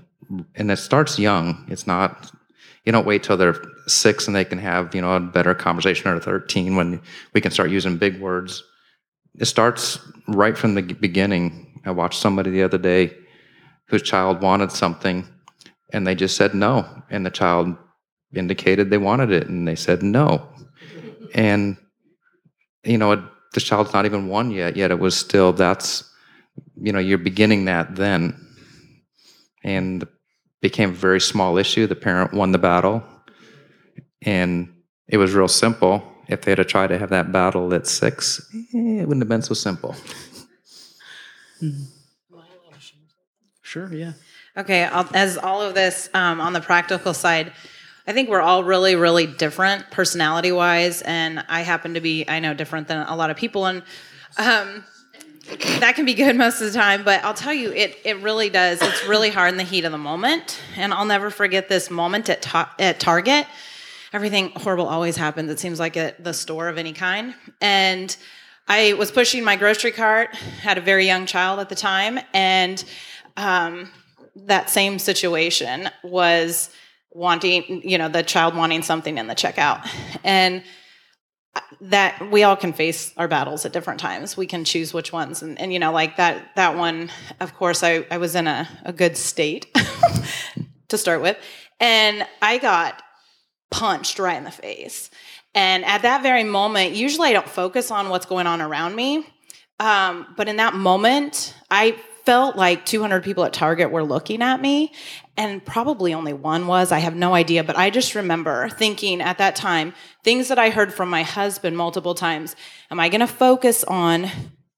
and 0.56 0.72
it 0.72 0.78
starts 0.78 1.18
young. 1.18 1.66
It's 1.70 1.88
not 1.88 2.32
you 2.88 2.94
don't 2.94 3.06
wait 3.06 3.22
till 3.22 3.36
they're 3.36 3.62
six 3.88 4.28
and 4.28 4.36
they 4.36 4.46
can 4.46 4.58
have 4.58 4.96
you 4.96 5.02
know 5.02 5.12
a 5.12 5.20
better 5.20 5.54
conversation 5.54 6.10
or 6.10 6.22
13 6.22 6.78
when 6.78 7.02
we 7.34 7.42
can 7.42 7.52
start 7.52 7.70
using 7.70 7.98
big 7.98 8.22
words. 8.22 8.64
It 9.36 9.46
starts 9.46 10.00
right 10.30 10.58
from 10.58 10.74
the 10.74 10.82
beginning. 10.82 11.82
I 11.86 11.92
watched 11.92 12.22
somebody 12.22 12.50
the 12.50 12.64
other 12.64 12.78
day 12.78 13.14
whose 13.90 14.04
child 14.04 14.42
wanted 14.42 14.72
something 14.72 15.28
and 15.92 16.08
they 16.08 16.16
just 16.16 16.38
said 16.38 16.54
no 16.54 17.04
and 17.10 17.26
the 17.26 17.30
child 17.30 17.76
indicated 18.34 18.90
they 18.90 18.98
wanted 18.98 19.32
it 19.32 19.50
and 19.50 19.68
they 19.68 19.76
said 19.76 20.02
no. 20.02 20.48
And 21.36 21.76
you 22.86 22.98
know 22.98 23.28
the 23.54 23.60
child's 23.60 23.92
not 23.92 24.06
even 24.06 24.30
one 24.30 24.50
yet 24.50 24.78
yet 24.78 24.92
it 24.92 25.00
was 25.00 25.14
still 25.18 25.52
that's 25.52 26.10
you 26.82 26.94
know 26.94 27.00
you're 27.00 27.18
beginning 27.18 27.66
that 27.66 27.98
then. 27.98 28.48
And 29.62 30.08
became 30.62 30.90
a 30.90 30.94
very 30.94 31.22
small 31.22 31.58
issue. 31.58 31.88
The 31.88 31.96
parent 31.96 32.34
won 32.34 32.52
the 32.52 32.58
battle, 32.58 33.04
and 34.22 34.74
it 35.08 35.18
was 35.18 35.34
real 35.34 35.48
simple. 35.48 36.04
If 36.28 36.42
they 36.42 36.52
had 36.56 36.68
tried 36.68 36.88
to 36.88 36.98
have 36.98 37.10
that 37.12 37.32
battle 37.32 37.74
at 37.74 37.88
six, 37.88 38.42
eh, 38.54 39.02
it 39.02 39.08
wouldn't 39.08 39.22
have 39.22 39.30
been 39.30 39.42
so 39.42 39.54
simple. 39.54 39.96
Sure, 43.62 43.94
yeah. 43.94 44.14
Okay, 44.56 44.84
I'll- 44.86 45.10
as 45.14 45.38
all 45.38 45.62
of 45.62 45.76
this 45.76 46.10
um, 46.14 46.40
on 46.42 46.54
the 46.54 46.62
practical 46.62 47.14
side, 47.14 47.52
I 48.08 48.14
think 48.14 48.30
we're 48.30 48.42
all 48.42 48.64
really, 48.64 48.96
really 48.96 49.28
different 49.28 49.90
personality 49.92 50.52
wise, 50.52 51.02
and 51.02 51.44
I 51.50 51.62
happen 51.62 51.94
to 51.96 52.00
be, 52.02 52.26
I 52.28 52.40
know, 52.40 52.54
different 52.54 52.88
than 52.88 53.06
a 53.06 53.16
lot 53.16 53.30
of 53.30 53.36
people, 53.38 53.66
and 53.66 53.84
um, 54.38 54.86
that 55.80 55.94
can 55.96 56.06
be 56.06 56.14
good 56.14 56.36
most 56.36 56.62
of 56.62 56.72
the 56.72 56.78
time. 56.78 57.04
But 57.04 57.24
I'll 57.24 57.34
tell 57.34 57.54
you, 57.54 57.72
it 57.72 57.98
it 58.04 58.18
really 58.20 58.50
does. 58.50 58.82
It's 58.82 59.08
really 59.08 59.30
hard 59.30 59.52
in 59.52 59.58
the 59.58 59.64
heat 59.64 59.86
of 59.86 59.92
the 59.92 59.98
moment, 59.98 60.60
and 60.76 60.94
I'll 60.94 61.06
never 61.06 61.30
forget 61.30 61.70
this 61.70 61.90
moment 61.90 62.30
at 62.30 62.42
ta- 62.42 62.74
at 62.80 63.00
Target. 63.00 63.48
Everything 64.14 64.52
horrible 64.56 64.88
always 64.88 65.18
happens. 65.18 65.52
It 65.52 65.60
seems 65.60 65.80
like 65.80 65.98
at 65.98 66.24
the 66.24 66.34
store 66.34 66.70
of 66.70 66.78
any 66.78 66.94
kind, 66.94 67.34
and 67.62 68.16
I 68.68 68.94
was 68.94 69.12
pushing 69.12 69.44
my 69.44 69.56
grocery 69.56 69.92
cart. 69.92 70.36
Had 70.36 70.78
a 70.78 70.82
very 70.82 71.06
young 71.06 71.26
child 71.26 71.60
at 71.60 71.70
the 71.70 71.76
time, 71.76 72.20
and 72.34 72.84
um, 73.36 73.90
that 74.36 74.70
same 74.70 75.00
situation 75.00 75.90
was 76.04 76.70
wanting, 77.12 77.82
you 77.84 77.98
know, 77.98 78.10
the 78.10 78.24
child 78.24 78.56
wanting 78.56 78.84
something 78.84 79.18
in 79.18 79.28
the 79.28 79.36
checkout. 79.36 79.88
And 80.24 80.64
that 81.82 82.32
we 82.32 82.44
all 82.44 82.56
can 82.56 82.74
face 82.74 83.14
our 83.18 83.28
battles 83.28 83.66
at 83.66 83.74
different 83.74 84.00
times. 84.00 84.36
We 84.36 84.48
can 84.48 84.64
choose 84.64 84.94
which 84.94 85.12
ones. 85.12 85.42
And, 85.42 85.60
and 85.60 85.72
you 85.72 85.80
know, 85.80 85.92
like 85.92 86.18
that 86.18 86.56
that 86.56 86.76
one, 86.76 87.12
of 87.40 87.54
course, 87.56 87.84
I, 87.84 88.06
I 88.10 88.18
was 88.18 88.36
in 88.36 88.48
a, 88.48 88.68
a 88.84 88.94
good 88.94 89.18
state 89.18 89.68
to 90.90 90.98
start 90.98 91.22
with. 91.22 91.38
And 91.80 92.26
I 92.42 92.58
got 92.58 93.02
punched 93.70 94.20
right 94.20 94.38
in 94.38 94.44
the 94.44 94.52
face. 94.52 95.10
And 95.54 95.86
at 95.86 96.04
that 96.04 96.24
very 96.24 96.44
moment, 96.44 96.94
usually 96.94 97.30
I 97.30 97.34
don't 97.34 97.50
focus 97.50 97.92
on 97.92 98.10
what's 98.10 98.26
going 98.26 98.48
on 98.48 98.62
around 98.62 98.96
me. 98.96 99.26
Um, 99.80 100.28
but 100.36 100.48
in 100.48 100.58
that 100.58 100.74
moment, 100.74 101.56
I 101.70 101.98
felt 102.28 102.58
like 102.58 102.86
200 102.86 103.24
people 103.24 103.46
at 103.46 103.54
Target 103.54 103.90
were 103.90 104.04
looking 104.04 104.42
at 104.42 104.60
me, 104.60 104.92
and 105.38 105.64
probably 105.64 106.14
only 106.14 106.34
one 106.34 106.68
was. 106.68 106.92
I 106.92 107.00
have 107.00 107.16
no 107.16 107.34
idea, 107.34 107.64
but 107.64 107.78
I 107.78 107.90
just 107.90 108.16
remember 108.16 108.68
thinking 108.68 109.22
at 109.22 109.38
that 109.38 109.56
time 109.56 109.94
things 110.26 110.50
that 110.50 110.60
I 110.60 110.70
heard 110.70 110.94
from 110.94 111.10
my 111.10 111.24
husband 111.24 111.78
multiple 111.78 112.14
times. 112.14 112.58
Am 112.92 113.00
I 113.00 113.08
going 113.08 113.22
to 113.22 113.28
focus 113.28 113.86
on 113.86 114.30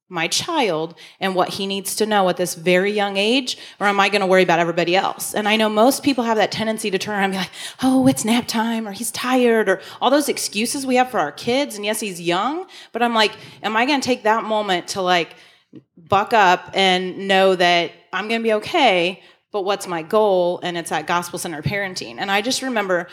my 0.09 0.27
child 0.27 0.93
and 1.19 1.33
what 1.33 1.49
he 1.49 1.65
needs 1.65 1.95
to 1.95 2.05
know 2.05 2.29
at 2.29 2.37
this 2.37 2.53
very 2.53 2.91
young 2.91 3.17
age, 3.17 3.57
or 3.79 3.87
am 3.87 3.99
I 3.99 4.09
going 4.09 4.21
to 4.21 4.27
worry 4.27 4.43
about 4.43 4.59
everybody 4.59 4.95
else? 4.95 5.33
And 5.33 5.47
I 5.47 5.55
know 5.55 5.69
most 5.69 6.03
people 6.03 6.25
have 6.25 6.37
that 6.37 6.51
tendency 6.51 6.91
to 6.91 6.99
turn 6.99 7.15
around 7.15 7.23
and 7.23 7.33
be 7.33 7.37
like, 7.39 7.51
oh, 7.81 8.05
it's 8.05 8.23
nap 8.23 8.47
time, 8.47 8.87
or 8.87 8.91
he's 8.91 9.09
tired, 9.09 9.67
or 9.67 9.81
all 9.99 10.11
those 10.11 10.29
excuses 10.29 10.85
we 10.85 10.97
have 10.97 11.09
for 11.09 11.19
our 11.19 11.31
kids. 11.31 11.75
And 11.75 11.83
yes, 11.83 11.99
he's 11.99 12.21
young, 12.21 12.67
but 12.91 13.01
I'm 13.01 13.15
like, 13.15 13.31
am 13.63 13.75
I 13.75 13.87
going 13.87 14.01
to 14.01 14.05
take 14.05 14.21
that 14.21 14.43
moment 14.43 14.89
to 14.89 15.01
like, 15.01 15.33
buck 15.97 16.33
up 16.33 16.71
and 16.73 17.27
know 17.27 17.55
that 17.55 17.91
I'm 18.11 18.27
going 18.27 18.41
to 18.41 18.43
be 18.43 18.53
okay, 18.53 19.21
but 19.51 19.63
what's 19.63 19.87
my 19.87 20.01
goal? 20.01 20.59
And 20.63 20.77
it's 20.77 20.89
that 20.89 21.07
gospel 21.07 21.39
centered 21.39 21.65
parenting. 21.65 22.17
And 22.17 22.31
I 22.31 22.41
just 22.41 22.61
remember 22.61 23.07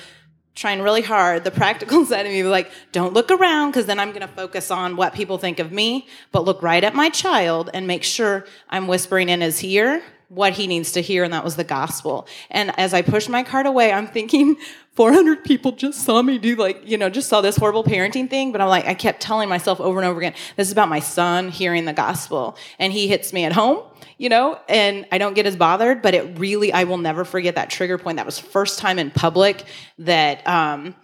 trying 0.55 0.81
really 0.81 1.03
hard, 1.03 1.45
the 1.45 1.51
practical 1.51 2.05
side 2.07 2.27
of 2.27 2.33
me 2.33 2.43
like, 2.43 2.71
don't 2.93 3.13
look 3.13 3.31
around 3.31 3.71
because 3.71 3.87
then 3.87 4.01
I'm 4.01 4.09
going 4.09 4.23
to 4.23 4.29
focus 4.29 4.71
on 4.71 4.97
what 4.97 5.13
people 5.13 5.39
think 5.39 5.59
of 5.59 5.71
me, 5.71 6.07
but 6.33 6.45
look 6.45 6.63
right 6.63 6.83
at 6.83 6.95
my 6.95 7.11
child 7.11 7.71
and 7.75 7.87
make 7.87 8.03
sure 8.03 8.47
I'm 8.69 8.87
whispering 8.87 9.29
in 9.29 9.43
his 9.43 9.63
ear 9.63 10.03
what 10.29 10.55
he 10.55 10.67
needs 10.67 10.93
to 10.93 11.01
hear, 11.01 11.25
and 11.25 11.33
that 11.33 11.45
was 11.45 11.57
the 11.57 11.65
gospel. 11.65 12.27
And 12.51 12.77
as 12.79 12.93
I 12.93 13.03
pushed 13.03 13.29
my 13.29 13.43
cart 13.43 13.67
away, 13.67 13.93
I'm 13.93 14.07
thinking, 14.07 14.57
400 14.97 15.45
people 15.45 15.73
just 15.73 16.05
saw 16.05 16.23
me 16.23 16.39
do 16.39 16.57
like, 16.57 16.81
you 16.89 16.97
know, 16.97 17.11
just 17.11 17.29
saw 17.29 17.43
this 17.43 17.57
horrible 17.57 17.85
parenting 17.85 18.31
thing. 18.31 18.51
But 18.51 18.63
I'm 18.63 18.69
like, 18.69 18.87
I 18.87 18.95
kept 18.95 19.21
telling 19.21 19.49
myself 19.49 19.79
over 19.79 20.01
and 20.01 20.09
over 20.09 20.19
again, 20.19 20.33
this 20.57 20.69
is 20.69 20.73
about 20.73 20.89
my 20.89 21.01
son 21.01 21.51
hearing 21.51 21.85
the 21.85 21.93
gospel. 21.93 22.57
And 22.79 22.93
he 22.93 23.07
hits 23.07 23.33
me 23.33 23.45
at 23.45 23.53
home, 23.53 23.83
you 24.17 24.31
know, 24.31 24.59
and 24.71 25.07
I 25.13 25.19
don't 25.19 25.35
get 25.35 25.45
as 25.45 25.55
bothered, 25.55 26.01
but 26.01 26.15
it 26.15 26.39
really, 26.39 26.73
I 26.73 26.85
will 26.85 26.97
never 26.97 27.27
forget 27.27 27.57
that 27.57 27.69
trigger 27.69 27.99
point. 27.99 28.17
That 28.17 28.25
was 28.25 28.39
first 28.39 28.79
time 28.79 28.99
in 28.99 29.11
public 29.11 29.65
that, 29.99 30.47
um, 30.49 30.95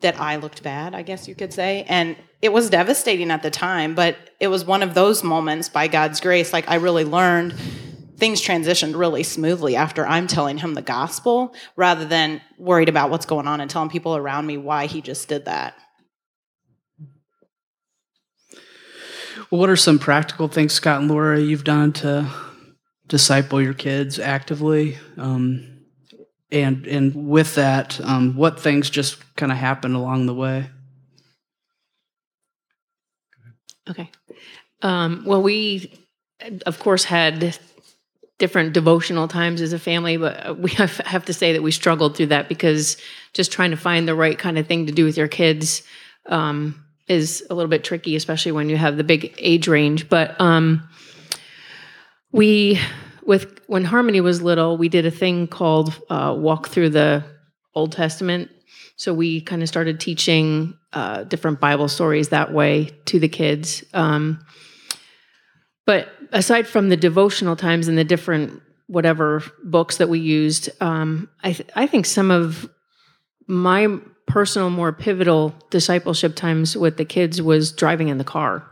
that 0.00 0.18
I 0.20 0.36
looked 0.36 0.62
bad, 0.62 0.94
I 0.94 1.02
guess 1.02 1.26
you 1.26 1.34
could 1.34 1.52
say. 1.52 1.84
And 1.88 2.16
it 2.40 2.52
was 2.52 2.70
devastating 2.70 3.32
at 3.32 3.42
the 3.42 3.50
time, 3.50 3.96
but 3.96 4.16
it 4.38 4.46
was 4.46 4.64
one 4.64 4.84
of 4.84 4.94
those 4.94 5.24
moments 5.24 5.68
by 5.68 5.88
God's 5.88 6.20
grace. 6.20 6.52
Like 6.52 6.70
I 6.70 6.76
really 6.76 7.04
learned 7.04 7.54
things 8.20 8.40
transitioned 8.40 8.96
really 8.96 9.22
smoothly 9.22 9.74
after 9.74 10.06
I'm 10.06 10.26
telling 10.26 10.58
him 10.58 10.74
the 10.74 10.82
gospel 10.82 11.54
rather 11.74 12.04
than 12.04 12.40
worried 12.58 12.88
about 12.88 13.10
what's 13.10 13.26
going 13.26 13.48
on 13.48 13.60
and 13.60 13.70
telling 13.70 13.88
people 13.88 14.14
around 14.16 14.46
me 14.46 14.56
why 14.56 14.86
he 14.86 15.00
just 15.00 15.28
did 15.28 15.46
that. 15.46 15.74
Well, 19.50 19.60
what 19.60 19.70
are 19.70 19.76
some 19.76 19.98
practical 19.98 20.46
things, 20.46 20.72
Scott 20.72 21.00
and 21.00 21.10
Laura, 21.10 21.40
you've 21.40 21.64
done 21.64 21.92
to 21.94 22.30
disciple 23.08 23.60
your 23.60 23.74
kids 23.74 24.20
actively? 24.20 24.98
Um, 25.16 25.66
and 26.52 26.86
and 26.86 27.28
with 27.28 27.54
that, 27.56 28.00
um, 28.02 28.36
what 28.36 28.60
things 28.60 28.90
just 28.90 29.18
kind 29.36 29.50
of 29.50 29.58
happened 29.58 29.96
along 29.96 30.26
the 30.26 30.34
way? 30.34 30.70
Okay. 33.88 34.10
Um, 34.82 35.24
well, 35.26 35.42
we, 35.42 35.92
of 36.66 36.78
course, 36.78 37.04
had 37.04 37.58
different 38.40 38.72
devotional 38.72 39.28
times 39.28 39.60
as 39.60 39.72
a 39.72 39.78
family, 39.78 40.16
but 40.16 40.58
we 40.58 40.70
have, 40.82 40.96
have 40.98 41.24
to 41.26 41.32
say 41.32 41.52
that 41.52 41.62
we 41.62 41.70
struggled 41.70 42.16
through 42.16 42.26
that 42.26 42.48
because 42.48 42.96
just 43.32 43.52
trying 43.52 43.70
to 43.70 43.76
find 43.76 44.08
the 44.08 44.14
right 44.16 44.36
kind 44.36 44.58
of 44.58 44.66
thing 44.66 44.86
to 44.86 44.92
do 44.92 45.04
with 45.04 45.16
your 45.16 45.28
kids 45.28 45.84
um, 46.26 46.84
is 47.06 47.46
a 47.50 47.54
little 47.54 47.70
bit 47.70 47.84
tricky, 47.84 48.16
especially 48.16 48.50
when 48.50 48.68
you 48.68 48.76
have 48.76 48.96
the 48.96 49.04
big 49.04 49.32
age 49.38 49.68
range. 49.68 50.08
But 50.08 50.40
um, 50.40 50.88
we, 52.32 52.80
with 53.22 53.60
when 53.68 53.84
Harmony 53.84 54.20
was 54.20 54.42
little, 54.42 54.76
we 54.76 54.88
did 54.88 55.06
a 55.06 55.10
thing 55.10 55.46
called 55.46 55.94
uh, 56.08 56.34
walk 56.36 56.68
through 56.68 56.90
the 56.90 57.24
Old 57.74 57.92
Testament. 57.92 58.50
So 58.96 59.14
we 59.14 59.40
kind 59.40 59.62
of 59.62 59.68
started 59.68 60.00
teaching 60.00 60.74
uh, 60.92 61.24
different 61.24 61.60
Bible 61.60 61.88
stories 61.88 62.30
that 62.30 62.52
way 62.52 62.90
to 63.06 63.18
the 63.18 63.28
kids. 63.28 63.84
Um, 63.94 64.44
but 65.86 66.08
aside 66.32 66.66
from 66.66 66.88
the 66.88 66.96
devotional 66.96 67.56
times 67.56 67.88
and 67.88 67.98
the 67.98 68.04
different 68.04 68.62
whatever 68.86 69.42
books 69.62 69.98
that 69.98 70.08
we 70.08 70.18
used, 70.18 70.70
um, 70.80 71.28
I, 71.42 71.52
th- 71.52 71.68
I 71.76 71.86
think 71.86 72.06
some 72.06 72.30
of 72.30 72.68
my 73.46 73.98
personal, 74.26 74.70
more 74.70 74.92
pivotal 74.92 75.54
discipleship 75.70 76.36
times 76.36 76.76
with 76.76 76.96
the 76.96 77.04
kids 77.04 77.42
was 77.42 77.72
driving 77.72 78.08
in 78.08 78.18
the 78.18 78.24
car 78.24 78.64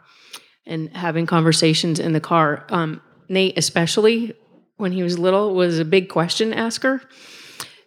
and 0.66 0.94
having 0.96 1.26
conversations 1.26 1.98
in 1.98 2.12
the 2.12 2.20
car. 2.20 2.64
Um, 2.68 3.00
Nate, 3.28 3.58
especially 3.58 4.34
when 4.76 4.92
he 4.92 5.02
was 5.02 5.18
little, 5.18 5.54
was 5.54 5.78
a 5.78 5.84
big 5.84 6.08
question 6.08 6.52
asker. 6.52 7.02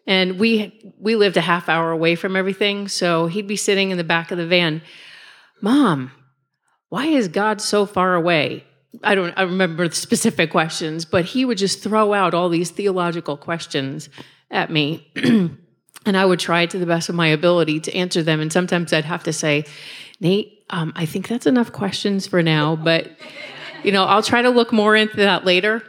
And 0.07 0.39
we 0.39 0.95
we 0.99 1.15
lived 1.15 1.37
a 1.37 1.41
half 1.41 1.69
hour 1.69 1.91
away 1.91 2.15
from 2.15 2.35
everything, 2.35 2.87
so 2.87 3.27
he'd 3.27 3.47
be 3.47 3.55
sitting 3.55 3.91
in 3.91 3.97
the 3.97 4.03
back 4.03 4.31
of 4.31 4.37
the 4.37 4.47
van. 4.47 4.81
Mom, 5.61 6.11
why 6.89 7.05
is 7.05 7.27
God 7.27 7.61
so 7.61 7.85
far 7.85 8.15
away? 8.15 8.65
I 9.03 9.15
don't 9.15 9.33
I 9.37 9.43
remember 9.43 9.87
the 9.87 9.95
specific 9.95 10.51
questions, 10.51 11.05
but 11.05 11.25
he 11.25 11.45
would 11.45 11.57
just 11.57 11.81
throw 11.81 12.13
out 12.13 12.33
all 12.33 12.49
these 12.49 12.71
theological 12.71 13.37
questions 13.37 14.09
at 14.49 14.69
me. 14.69 15.07
and 16.05 16.17
I 16.17 16.25
would 16.25 16.39
try 16.39 16.65
to 16.65 16.77
the 16.77 16.85
best 16.85 17.09
of 17.09 17.15
my 17.15 17.27
ability 17.27 17.79
to 17.81 17.95
answer 17.95 18.23
them. 18.23 18.41
And 18.41 18.51
sometimes 18.51 18.91
I'd 18.91 19.05
have 19.05 19.23
to 19.23 19.33
say, 19.33 19.65
Nate, 20.19 20.63
um, 20.69 20.93
I 20.95 21.05
think 21.05 21.27
that's 21.27 21.45
enough 21.45 21.71
questions 21.71 22.27
for 22.27 22.41
now, 22.41 22.75
but 22.75 23.11
you 23.83 23.91
know, 23.91 24.03
I'll 24.03 24.23
try 24.23 24.41
to 24.41 24.49
look 24.49 24.71
more 24.71 24.95
into 24.95 25.17
that 25.17 25.45
later. 25.45 25.83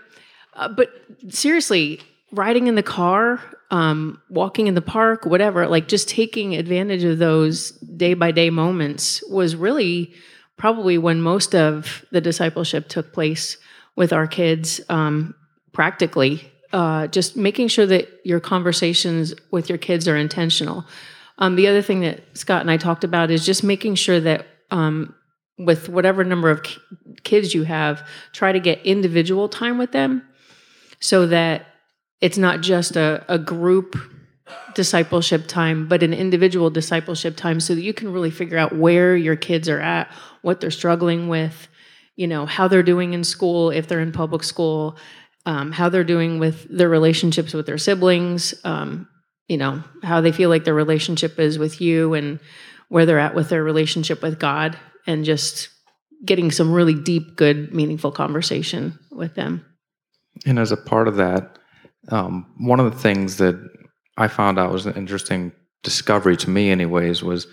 Uh, 0.54 0.68
but 0.68 0.90
seriously, 1.28 2.00
riding 2.30 2.66
in 2.66 2.74
the 2.74 2.82
car, 2.82 3.40
um, 3.70 4.20
walking 4.28 4.66
in 4.66 4.74
the 4.74 4.82
park, 4.82 5.24
whatever, 5.24 5.66
like 5.66 5.88
just 5.88 6.08
taking 6.08 6.54
advantage 6.54 7.04
of 7.04 7.18
those 7.18 7.70
day 7.70 8.14
by 8.14 8.30
day 8.30 8.50
moments 8.50 9.22
was 9.30 9.56
really 9.56 10.12
probably 10.56 10.98
when 10.98 11.20
most 11.20 11.54
of 11.54 12.04
the 12.10 12.20
discipleship 12.20 12.88
took 12.88 13.12
place 13.12 13.56
with 13.96 14.12
our 14.12 14.26
kids 14.26 14.80
um, 14.88 15.34
practically. 15.72 16.50
Uh, 16.72 17.06
just 17.06 17.36
making 17.36 17.68
sure 17.68 17.84
that 17.84 18.08
your 18.24 18.40
conversations 18.40 19.34
with 19.50 19.68
your 19.68 19.78
kids 19.78 20.08
are 20.08 20.16
intentional. 20.16 20.86
Um, 21.38 21.56
the 21.56 21.66
other 21.66 21.82
thing 21.82 22.00
that 22.00 22.36
Scott 22.36 22.62
and 22.62 22.70
I 22.70 22.76
talked 22.78 23.04
about 23.04 23.30
is 23.30 23.44
just 23.44 23.62
making 23.62 23.96
sure 23.96 24.20
that 24.20 24.46
um, 24.70 25.14
with 25.58 25.88
whatever 25.88 26.24
number 26.24 26.50
of 26.50 26.66
kids 27.24 27.54
you 27.54 27.64
have, 27.64 28.06
try 28.32 28.52
to 28.52 28.60
get 28.60 28.84
individual 28.86 29.48
time 29.48 29.76
with 29.76 29.92
them 29.92 30.22
so 31.00 31.26
that 31.26 31.66
it's 32.20 32.38
not 32.38 32.60
just 32.60 32.96
a, 32.96 33.24
a 33.28 33.38
group 33.38 33.96
discipleship 34.74 35.46
time, 35.46 35.88
but 35.88 36.02
an 36.02 36.12
individual 36.12 36.70
discipleship 36.70 37.37
time 37.37 37.61
so 37.61 37.74
that 37.74 37.83
you 37.83 37.92
can 37.92 38.12
really 38.12 38.31
figure 38.31 38.59
out 38.59 38.76
where 38.76 39.16
your 39.16 39.37
kids 39.37 39.68
are 39.68 39.81
at, 39.81 40.11
what 40.42 40.61
they're 40.61 40.70
struggling 40.70 41.28
with, 41.28 41.68
you 42.16 42.26
know, 42.26 42.46
how 42.46 42.68
they're 42.68 42.83
doing 42.83 43.12
in 43.12 43.24
school, 43.24 43.70
if 43.70 43.87
they're 43.87 44.00
in 44.00 44.12
public 44.12 44.42
school, 44.42 44.96
um, 45.46 45.72
how 45.72 45.88
they're 45.88 46.05
doing 46.05 46.38
with 46.38 46.66
their 46.76 46.88
relationships 46.88 47.55
with 47.55 47.66
their 47.66 47.78
siblings, 47.78 48.55
um, 48.64 49.09
you 49.48 49.57
know, 49.57 49.83
how 50.02 50.20
they 50.20 50.33
feel 50.33 50.48
like 50.48 50.64
their 50.64 50.74
relationship 50.74 51.38
is 51.38 51.59
with 51.59 51.81
you 51.81 52.14
and 52.14 52.38
where 52.88 53.07
they're 53.07 53.18
at 53.18 53.35
with 53.35 53.48
their 53.48 53.64
relationship 53.64 54.22
with 54.22 54.38
God, 54.38 54.78
and 55.07 55.24
just 55.24 55.68
getting 56.24 56.50
some 56.50 56.72
really 56.72 56.94
deep, 56.94 57.37
good, 57.37 57.74
meaningful 57.74 58.12
conversation 58.12 58.98
with 59.11 59.35
them. 59.35 59.64
And 60.46 60.59
as 60.59 60.72
a 60.72 60.76
part 60.76 61.09
of 61.09 61.16
that, 61.16 61.59
um, 62.09 62.46
one 62.59 62.81
of 62.81 62.92
the 62.92 62.98
things 62.98 63.38
that 63.38 63.57
I 64.16 64.29
found 64.29 64.59
out 64.59 64.72
was 64.72 64.87
an 64.87 64.94
interesting 64.94 65.53
discovery 65.83 66.37
to 66.38 66.51
me, 66.51 66.70
anyways, 66.70 67.22
was 67.22 67.46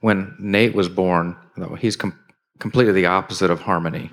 when 0.00 0.34
Nate 0.38 0.74
was 0.74 0.88
born. 0.88 1.36
He's 1.78 1.96
com- 1.96 2.18
completely 2.58 2.92
the 2.92 3.06
opposite 3.06 3.50
of 3.50 3.60
Harmony. 3.60 4.10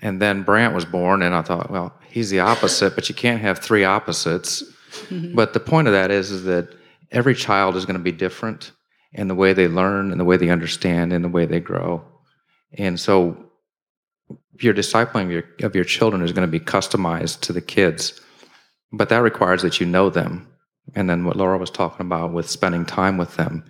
And 0.00 0.20
then 0.22 0.42
Brant 0.42 0.74
was 0.74 0.84
born, 0.84 1.22
and 1.22 1.34
I 1.34 1.42
thought, 1.42 1.70
well, 1.70 1.98
he's 2.06 2.30
the 2.30 2.40
opposite, 2.40 2.94
but 2.94 3.08
you 3.08 3.14
can't 3.14 3.40
have 3.40 3.58
three 3.58 3.84
opposites. 3.84 4.62
Mm-hmm. 5.08 5.34
But 5.34 5.54
the 5.54 5.60
point 5.60 5.88
of 5.88 5.92
that 5.92 6.10
is, 6.10 6.30
is 6.30 6.44
that 6.44 6.74
every 7.10 7.34
child 7.34 7.74
is 7.74 7.84
going 7.84 7.98
to 7.98 8.02
be 8.02 8.12
different 8.12 8.72
in 9.12 9.28
the 9.28 9.34
way 9.34 9.52
they 9.52 9.68
learn, 9.68 10.12
in 10.12 10.18
the 10.18 10.24
way 10.24 10.36
they 10.36 10.50
understand, 10.50 11.12
in 11.12 11.22
the 11.22 11.28
way 11.28 11.46
they 11.46 11.60
grow. 11.60 12.04
And 12.74 13.00
so 13.00 13.50
your 14.60 14.74
discipling 14.74 15.24
of 15.24 15.30
your, 15.30 15.44
of 15.62 15.74
your 15.74 15.84
children 15.84 16.22
is 16.22 16.32
going 16.32 16.46
to 16.46 16.50
be 16.50 16.60
customized 16.60 17.40
to 17.40 17.52
the 17.52 17.60
kids, 17.60 18.20
but 18.92 19.08
that 19.08 19.22
requires 19.22 19.62
that 19.62 19.80
you 19.80 19.86
know 19.86 20.10
them. 20.10 20.46
And 20.94 21.08
then 21.08 21.24
what 21.24 21.36
Laura 21.36 21.58
was 21.58 21.70
talking 21.70 22.06
about 22.06 22.32
with 22.32 22.48
spending 22.48 22.84
time 22.84 23.18
with 23.18 23.36
them, 23.36 23.64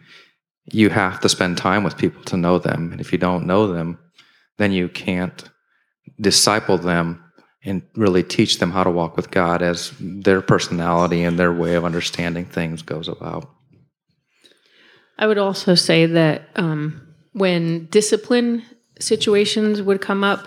you 0.71 0.91
have 0.91 1.21
to 1.21 1.29
spend 1.29 1.59
time 1.59 1.83
with 1.83 1.97
people 1.97 2.23
to 2.25 2.37
know 2.37 2.59
them. 2.59 2.93
And 2.93 3.01
if 3.01 3.13
you 3.13 3.19
don't 3.19 3.47
know 3.47 3.67
them, 3.73 3.99
then 4.59 4.73
you 4.73 4.89
can't 4.89 5.49
disciple 6.21 6.79
them 6.79 7.25
and 7.65 7.83
really 7.97 8.23
teach 8.23 8.59
them 8.59 8.71
how 8.71 8.85
to 8.85 8.91
walk 8.91 9.17
with 9.17 9.31
God 9.31 9.63
as 9.63 9.93
their 10.01 10.41
personality 10.41 11.23
and 11.23 11.39
their 11.39 11.53
way 11.53 11.75
of 11.75 11.85
understanding 11.85 12.45
things 12.45 12.83
goes 12.83 13.09
about. 13.09 13.51
I 15.19 15.27
would 15.27 15.39
also 15.39 15.75
say 15.75 16.07
that 16.07 16.49
um, 16.57 17.15
when 17.33 17.87
discipline 17.87 18.63
situations 19.01 19.83
would 19.83 20.01
come 20.01 20.23
up, 20.23 20.47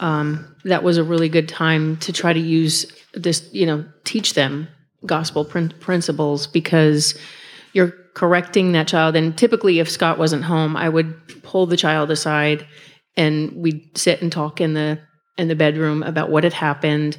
um, 0.00 0.54
that 0.64 0.84
was 0.84 0.96
a 0.96 1.04
really 1.04 1.28
good 1.28 1.48
time 1.48 1.96
to 1.98 2.12
try 2.12 2.32
to 2.32 2.38
use 2.38 2.86
this, 3.14 3.48
you 3.52 3.66
know, 3.66 3.84
teach 4.04 4.34
them 4.34 4.68
gospel 5.06 5.44
prin- 5.44 5.74
principles 5.80 6.46
because 6.46 7.18
you're 7.72 7.92
correcting 8.14 8.72
that 8.72 8.88
child. 8.88 9.16
And 9.16 9.36
typically, 9.36 9.78
if 9.78 9.90
Scott 9.90 10.18
wasn't 10.18 10.44
home, 10.44 10.76
I 10.76 10.88
would 10.88 11.42
pull 11.42 11.66
the 11.66 11.76
child 11.76 12.10
aside 12.10 12.66
and 13.16 13.52
we'd 13.52 13.96
sit 13.96 14.22
and 14.22 14.30
talk 14.30 14.60
in 14.60 14.74
the 14.74 15.00
in 15.36 15.48
the 15.48 15.54
bedroom 15.54 16.02
about 16.02 16.30
what 16.30 16.44
had 16.44 16.54
happened, 16.54 17.18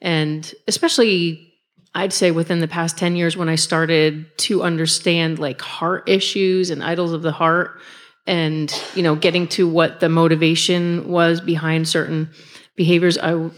and 0.00 0.52
especially. 0.66 1.46
I'd 1.92 2.12
say 2.12 2.30
within 2.30 2.60
the 2.60 2.68
past 2.68 2.96
10 2.98 3.16
years, 3.16 3.36
when 3.36 3.48
I 3.48 3.56
started 3.56 4.26
to 4.38 4.62
understand 4.62 5.40
like 5.40 5.60
heart 5.60 6.08
issues 6.08 6.70
and 6.70 6.84
idols 6.84 7.12
of 7.12 7.22
the 7.22 7.32
heart, 7.32 7.80
and 8.26 8.72
you 8.94 9.02
know 9.02 9.16
getting 9.16 9.48
to 9.48 9.68
what 9.68 10.00
the 10.00 10.08
motivation 10.08 11.08
was 11.08 11.40
behind 11.40 11.88
certain 11.88 12.30
behaviors 12.76 13.18
i 13.18 13.50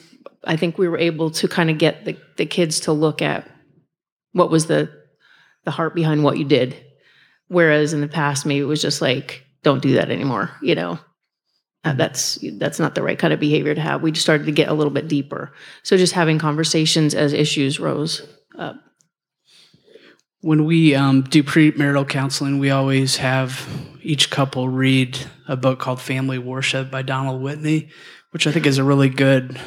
i 0.45 0.57
think 0.57 0.79
we 0.79 0.89
were 0.89 0.99
able 0.99 1.31
to 1.31 1.47
kind 1.47 1.71
of 1.71 1.79
get 1.79 2.05
the, 2.05 2.17
the 2.37 2.47
kids 2.47 2.81
to 2.81 2.93
look 2.93 3.21
at 3.23 3.49
what 4.33 4.51
was 4.51 4.67
the 4.67 4.91
the 5.65 5.71
heart 5.71 5.95
behind 5.95 6.25
what 6.25 6.39
you 6.39 6.45
did. 6.45 6.77
Whereas 7.49 7.93
in 7.93 8.01
the 8.01 8.09
past 8.09 8.47
maybe 8.47 8.61
it 8.61 8.65
was 8.65 8.83
just 8.83 9.01
like 9.03 9.45
don't 9.63 9.83
do 9.83 9.95
that 9.95 10.11
anymore 10.11 10.51
you 10.63 10.75
know? 10.75 10.99
Uh, 11.85 11.95
that's 11.95 12.39
that's 12.59 12.79
not 12.79 12.95
the 12.95 13.03
right 13.03 13.19
kind 13.19 13.33
of 13.33 13.41
behavior 13.41 13.75
to 13.75 13.81
have. 13.81 14.03
We 14.03 14.13
just 14.13 14.25
started 14.25 14.45
to 14.45 14.53
get 14.53 14.69
a 14.69 14.75
little 14.75 14.93
bit 14.93 15.09
deeper. 15.09 15.53
So 15.83 15.97
just 15.97 16.13
having 16.13 16.39
conversations 16.39 17.13
as 17.13 17.33
issues 17.33 17.81
rose 17.81 18.23
up. 18.57 18.77
When 20.43 20.65
we 20.65 20.95
um, 20.95 21.23
do 21.23 21.43
premarital 21.43 22.09
counseling, 22.09 22.59
we 22.59 22.71
always 22.71 23.17
have 23.17 23.69
each 24.01 24.31
couple 24.31 24.69
read 24.69 25.19
a 25.49 25.57
book 25.57 25.81
called 25.81 26.01
Family 26.01 26.39
Worship 26.39 26.91
by 26.91 27.03
Donald 27.03 27.43
Whitney, 27.43 27.91
which 28.31 28.47
I 28.47 28.53
think 28.53 28.67
is 28.67 28.79
a 28.79 28.85
really 28.85 29.09
good 29.09 29.61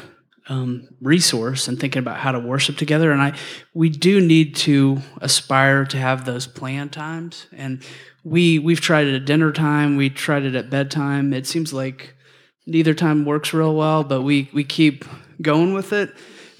um, 0.48 0.88
resource 1.00 1.68
and 1.68 1.78
thinking 1.78 2.00
about 2.00 2.18
how 2.18 2.32
to 2.32 2.38
worship 2.38 2.76
together. 2.76 3.10
And 3.10 3.20
I, 3.20 3.36
we 3.74 3.88
do 3.88 4.20
need 4.20 4.54
to 4.56 4.98
aspire 5.20 5.84
to 5.86 5.96
have 5.96 6.24
those 6.24 6.46
plan 6.46 6.88
times. 6.88 7.46
And 7.52 7.82
we 8.24 8.58
we've 8.58 8.80
tried 8.80 9.06
it 9.06 9.14
at 9.14 9.24
dinner 9.24 9.52
time, 9.52 9.96
we 9.96 10.10
tried 10.10 10.44
it 10.44 10.54
at 10.54 10.70
bedtime. 10.70 11.32
It 11.32 11.46
seems 11.46 11.72
like 11.72 12.14
neither 12.66 12.94
time 12.94 13.24
works 13.24 13.52
real 13.52 13.74
well, 13.74 14.04
but 14.04 14.22
we 14.22 14.50
we 14.52 14.64
keep 14.64 15.04
going 15.40 15.74
with 15.74 15.92
it 15.92 16.14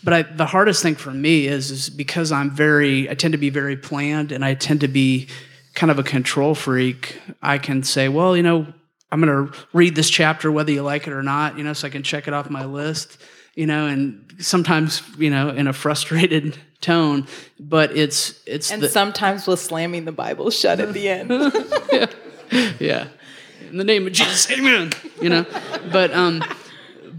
but 0.06 0.14
I, 0.14 0.22
the 0.22 0.46
hardest 0.46 0.84
thing 0.84 0.94
for 0.94 1.10
me 1.10 1.48
is, 1.48 1.72
is 1.72 1.90
because 1.90 2.30
I'm 2.30 2.52
very, 2.52 3.10
I 3.10 3.14
tend 3.14 3.32
to 3.32 3.38
be 3.38 3.50
very 3.50 3.76
planned 3.76 4.30
and 4.30 4.44
I 4.44 4.54
tend 4.54 4.82
to 4.82 4.88
be 4.88 5.26
kind 5.74 5.90
of 5.90 5.98
a 5.98 6.04
control 6.04 6.54
freak. 6.54 7.20
I 7.42 7.58
can 7.58 7.82
say, 7.82 8.08
well, 8.08 8.36
you 8.36 8.44
know, 8.44 8.72
I'm 9.10 9.20
going 9.20 9.48
to 9.48 9.52
read 9.72 9.96
this 9.96 10.08
chapter 10.08 10.52
whether 10.52 10.70
you 10.70 10.84
like 10.84 11.08
it 11.08 11.12
or 11.12 11.24
not, 11.24 11.58
you 11.58 11.64
know, 11.64 11.72
so 11.72 11.88
I 11.88 11.90
can 11.90 12.04
check 12.04 12.28
it 12.28 12.34
off 12.34 12.48
my 12.48 12.64
list, 12.64 13.20
you 13.56 13.66
know, 13.66 13.86
and 13.86 14.22
sometimes, 14.38 15.02
you 15.18 15.30
know, 15.30 15.48
in 15.48 15.66
a 15.66 15.72
frustrated 15.72 16.56
tone, 16.80 17.26
but 17.58 17.96
it's, 17.96 18.40
it's, 18.46 18.70
and 18.70 18.82
the, 18.82 18.88
sometimes 18.88 19.48
with 19.48 19.58
slamming 19.58 20.04
the 20.04 20.12
Bible 20.12 20.50
shut 20.50 20.78
at 20.78 20.92
the 20.92 21.08
end. 21.08 21.30
yeah. 21.92 22.72
yeah. 22.78 23.08
In 23.68 23.78
the 23.78 23.84
name 23.84 24.06
of 24.06 24.12
Jesus, 24.12 24.48
amen. 24.52 24.92
You 25.20 25.30
know, 25.30 25.46
but, 25.90 26.12
um, 26.12 26.44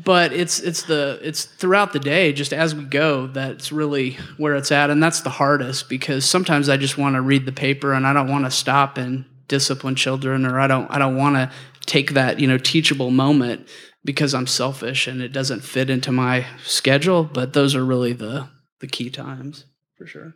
but 0.08 0.32
it's 0.32 0.62
it's 0.62 0.84
the 0.84 1.20
it's 1.22 1.44
throughout 1.44 1.92
the 1.92 2.00
day 2.00 2.32
just 2.32 2.54
as 2.54 2.74
we 2.74 2.86
go 2.86 3.28
that's 3.28 3.74
really 3.74 4.12
where 4.38 4.56
it's 4.56 4.72
at 4.72 4.90
and 4.90 5.04
that's 5.04 5.20
the 5.20 5.30
hardest 5.30 5.90
because 5.90 6.24
sometimes 6.24 6.70
i 6.70 6.78
just 6.78 6.98
want 6.98 7.16
to 7.16 7.22
read 7.22 7.46
the 7.46 7.52
paper 7.52 7.92
and 7.92 8.08
i 8.08 8.14
don't 8.14 8.30
want 8.30 8.46
to 8.46 8.52
stop 8.52 8.98
and 8.98 9.26
discipline 9.50 9.96
children 9.96 10.46
or 10.46 10.62
i 10.62 10.68
don't 10.68 10.90
i 10.92 10.98
don't 10.98 11.18
want 11.18 11.36
to 11.36 11.52
take 11.86 12.14
that 12.14 12.40
you 12.40 12.48
know 12.48 12.58
teachable 12.58 13.12
moment 13.12 13.68
because 14.08 14.34
i'm 14.34 14.48
selfish 14.48 15.06
and 15.06 15.22
it 15.22 15.32
doesn't 15.32 15.62
fit 15.62 15.92
into 15.92 16.12
my 16.12 16.48
schedule 16.64 17.24
but 17.24 17.54
those 17.54 17.76
are 17.76 17.86
really 17.86 18.14
the 18.14 18.48
the 18.80 18.88
key 18.88 19.12
times 19.12 19.66
for 19.96 20.08
sure 20.08 20.34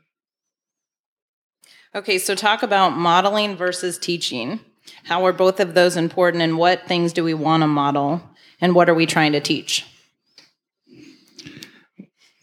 Okay, 1.94 2.20
so 2.20 2.36
talk 2.36 2.64
about 2.64 2.96
modeling 2.96 3.58
versus 3.58 3.98
teaching. 3.98 4.62
How 5.04 5.26
are 5.26 5.34
both 5.34 5.60
of 5.60 5.74
those 5.74 5.98
important, 5.98 6.42
and 6.42 6.58
what 6.58 6.88
things 6.88 7.12
do 7.12 7.22
we 7.22 7.34
want 7.34 7.64
to 7.64 7.68
model, 7.68 8.22
and 8.62 8.74
what 8.74 8.90
are 8.90 8.94
we 8.94 9.06
trying 9.06 9.34
to 9.34 9.42
teach? 9.42 9.86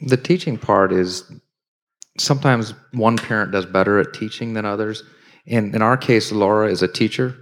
The 0.03 0.19
teaching 0.19 0.59
part 0.59 0.93
is 0.93 1.33
sometimes 2.19 2.75
one 2.93 3.17
parent 3.17 3.53
does 3.53 3.65
better 3.65 3.99
at 3.99 4.13
teaching 4.13 4.53
than 4.53 4.67
others. 4.67 5.03
And 5.47 5.75
in 5.75 5.81
our 5.81 5.97
case, 5.97 6.31
Laura 6.31 6.71
is 6.71 6.83
a 6.83 6.89
teacher, 6.89 7.35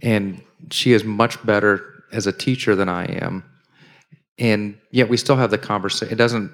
and 0.00 0.40
she 0.70 0.92
is 0.92 1.02
much 1.02 1.44
better 1.44 1.97
as 2.12 2.26
a 2.26 2.32
teacher 2.32 2.74
than 2.74 2.88
I 2.88 3.04
am. 3.04 3.44
And 4.38 4.78
yet 4.90 5.08
we 5.08 5.16
still 5.16 5.36
have 5.36 5.50
the 5.50 5.58
conversation. 5.58 6.12
It 6.12 6.16
doesn't 6.16 6.52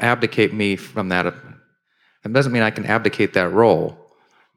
abdicate 0.00 0.52
me 0.52 0.76
from 0.76 1.10
that. 1.10 1.26
It 1.26 2.32
doesn't 2.32 2.52
mean 2.52 2.62
I 2.62 2.70
can 2.70 2.86
abdicate 2.86 3.34
that 3.34 3.50
role 3.50 4.00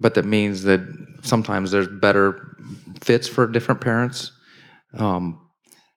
but 0.03 0.15
that 0.15 0.25
means 0.25 0.63
that 0.63 0.82
sometimes 1.21 1.71
there's 1.71 1.88
better 1.88 2.58
fits 3.01 3.27
for 3.27 3.47
different 3.47 3.79
parents. 3.79 4.34
Um, 4.93 5.39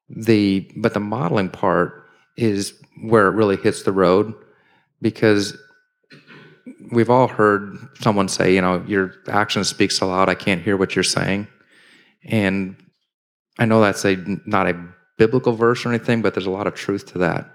the 0.09 0.71
but 0.77 0.95
the 0.95 1.01
modeling 1.01 1.49
part 1.49 2.05
is 2.37 2.81
where 3.03 3.27
it 3.27 3.33
really 3.33 3.57
hits 3.57 3.83
the 3.83 3.91
road 3.91 4.33
because 5.03 5.59
we've 6.93 7.11
all 7.11 7.27
heard 7.27 7.77
someone 8.01 8.29
say, 8.29 8.55
you 8.55 8.61
know, 8.61 8.85
your 8.87 9.15
action 9.29 9.65
speaks 9.65 9.99
so 9.99 10.07
loud, 10.07 10.29
I 10.29 10.35
can't 10.35 10.63
hear 10.63 10.77
what 10.77 10.95
you're 10.95 11.03
saying. 11.03 11.49
And 12.25 12.77
I 13.59 13.65
know 13.65 13.81
that's 13.81 14.05
a 14.05 14.17
not 14.45 14.69
a 14.69 14.89
biblical 15.17 15.53
verse 15.55 15.85
or 15.85 15.91
anything, 15.91 16.23
but 16.23 16.35
there's 16.35 16.47
a 16.47 16.51
lot 16.51 16.67
of 16.67 16.75
truth 16.75 17.07
to 17.13 17.19
that. 17.19 17.51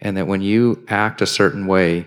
And 0.00 0.16
that 0.16 0.26
when 0.26 0.40
you 0.40 0.84
act 0.88 1.22
a 1.22 1.26
certain 1.26 1.66
way, 1.66 2.06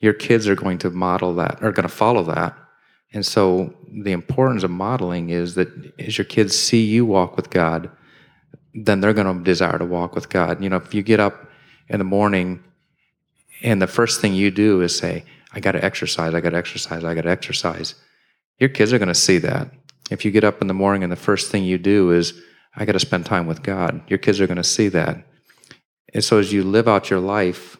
your 0.00 0.12
kids 0.12 0.46
are 0.46 0.54
going 0.54 0.78
to 0.78 0.90
model 0.90 1.34
that, 1.36 1.62
are 1.62 1.72
going 1.72 1.88
to 1.88 1.94
follow 1.94 2.22
that. 2.24 2.56
And 3.12 3.24
so 3.24 3.74
the 3.90 4.12
importance 4.12 4.62
of 4.64 4.70
modeling 4.70 5.30
is 5.30 5.54
that 5.54 5.68
as 5.98 6.18
your 6.18 6.24
kids 6.24 6.56
see 6.56 6.84
you 6.84 7.06
walk 7.06 7.36
with 7.36 7.50
God, 7.50 7.90
then 8.74 9.00
they're 9.00 9.14
going 9.14 9.38
to 9.38 9.44
desire 9.44 9.78
to 9.78 9.84
walk 9.84 10.14
with 10.14 10.28
God. 10.28 10.62
You 10.62 10.68
know, 10.68 10.76
if 10.76 10.92
you 10.94 11.02
get 11.02 11.20
up 11.20 11.48
in 11.88 11.98
the 11.98 12.04
morning 12.04 12.62
and 13.62 13.80
the 13.80 13.86
first 13.86 14.20
thing 14.20 14.34
you 14.34 14.50
do 14.50 14.82
is 14.82 14.96
say, 14.96 15.24
I 15.52 15.60
got 15.60 15.72
to 15.72 15.84
exercise, 15.84 16.34
I 16.34 16.40
got 16.40 16.50
to 16.50 16.56
exercise, 16.56 17.04
I 17.04 17.14
got 17.14 17.22
to 17.22 17.30
exercise, 17.30 17.94
your 18.58 18.68
kids 18.68 18.92
are 18.92 18.98
going 18.98 19.08
to 19.08 19.14
see 19.14 19.38
that. 19.38 19.70
If 20.10 20.24
you 20.24 20.30
get 20.30 20.44
up 20.44 20.60
in 20.60 20.66
the 20.66 20.74
morning 20.74 21.02
and 21.02 21.12
the 21.12 21.16
first 21.16 21.50
thing 21.50 21.64
you 21.64 21.78
do 21.78 22.10
is, 22.10 22.34
I 22.76 22.84
got 22.84 22.92
to 22.92 23.00
spend 23.00 23.26
time 23.26 23.46
with 23.46 23.62
God, 23.62 24.02
your 24.08 24.18
kids 24.18 24.40
are 24.40 24.46
going 24.46 24.56
to 24.56 24.64
see 24.64 24.88
that. 24.88 25.24
And 26.12 26.22
so 26.22 26.38
as 26.38 26.52
you 26.52 26.64
live 26.64 26.88
out 26.88 27.10
your 27.10 27.20
life, 27.20 27.76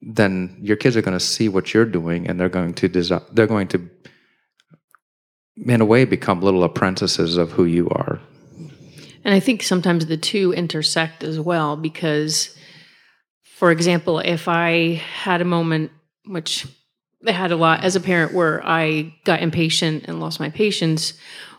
then 0.00 0.56
your 0.60 0.76
kids 0.76 0.96
are 0.96 1.02
going 1.02 1.18
to 1.18 1.24
see 1.24 1.48
what 1.48 1.74
you're 1.74 1.84
doing 1.84 2.28
and 2.28 2.38
they're 2.38 2.48
going 2.48 2.74
to 2.74 2.88
desire, 2.88 3.22
they're 3.32 3.46
going 3.46 3.68
to 3.68 3.88
in 5.66 5.80
a 5.80 5.84
way 5.84 6.04
become 6.04 6.40
little 6.40 6.62
apprentices 6.62 7.36
of 7.36 7.52
who 7.52 7.64
you 7.64 7.88
are. 7.90 8.20
And 9.24 9.34
I 9.34 9.40
think 9.40 9.62
sometimes 9.62 10.06
the 10.06 10.16
two 10.16 10.52
intersect 10.52 11.24
as 11.24 11.40
well 11.40 11.76
because, 11.76 12.56
for 13.42 13.70
example, 13.70 14.20
if 14.20 14.46
I 14.48 14.94
had 14.94 15.40
a 15.40 15.44
moment, 15.44 15.90
which 16.24 16.66
I 17.26 17.32
had 17.32 17.50
a 17.50 17.56
lot 17.56 17.82
as 17.82 17.96
a 17.96 18.00
parent, 18.00 18.32
where 18.32 18.64
I 18.64 19.14
got 19.24 19.42
impatient 19.42 20.04
and 20.06 20.20
lost 20.20 20.38
my 20.38 20.50
patience 20.50 21.14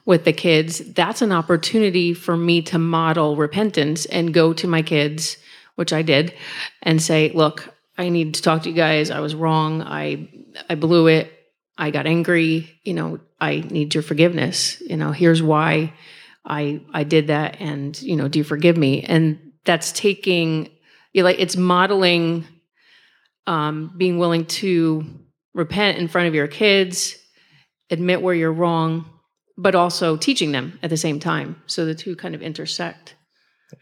with 0.05 0.25
the 0.25 0.33
kids, 0.33 0.79
that's 0.93 1.21
an 1.21 1.31
opportunity 1.31 2.13
for 2.13 2.35
me 2.35 2.61
to 2.63 2.79
model 2.79 3.35
repentance 3.35 4.05
and 4.05 4.33
go 4.33 4.53
to 4.53 4.67
my 4.67 4.81
kids, 4.81 5.37
which 5.75 5.93
I 5.93 6.01
did, 6.01 6.33
and 6.81 7.01
say, 7.01 7.31
look, 7.33 7.73
I 7.97 8.09
need 8.09 8.35
to 8.35 8.41
talk 8.41 8.63
to 8.63 8.69
you 8.69 8.75
guys. 8.75 9.11
I 9.11 9.19
was 9.19 9.35
wrong. 9.35 9.81
I 9.81 10.29
I 10.69 10.75
blew 10.75 11.07
it. 11.07 11.31
I 11.77 11.91
got 11.91 12.07
angry. 12.07 12.79
You 12.83 12.93
know, 12.93 13.19
I 13.39 13.59
need 13.69 13.93
your 13.93 14.03
forgiveness. 14.03 14.81
You 14.81 14.97
know, 14.97 15.11
here's 15.11 15.43
why 15.43 15.93
I 16.45 16.81
I 16.93 17.03
did 17.03 17.27
that, 17.27 17.57
and 17.59 18.01
you 18.01 18.15
know, 18.15 18.29
do 18.29 18.39
you 18.39 18.43
forgive 18.45 18.77
me? 18.77 19.03
And 19.03 19.51
that's 19.65 19.91
taking, 19.91 20.69
you 21.13 21.21
know, 21.21 21.25
like 21.25 21.39
it's 21.39 21.57
modeling, 21.57 22.45
um, 23.45 23.93
being 23.97 24.17
willing 24.17 24.45
to 24.45 25.05
repent 25.53 25.97
in 25.97 26.07
front 26.07 26.29
of 26.29 26.35
your 26.35 26.47
kids, 26.47 27.17
admit 27.89 28.21
where 28.21 28.33
you're 28.33 28.53
wrong, 28.53 29.05
but 29.59 29.75
also 29.75 30.15
teaching 30.15 30.53
them 30.53 30.79
at 30.81 30.89
the 30.89 30.97
same 30.97 31.19
time. 31.19 31.61
So 31.67 31.85
the 31.85 31.93
two 31.93 32.15
kind 32.15 32.33
of 32.33 32.41
intersect. 32.41 33.15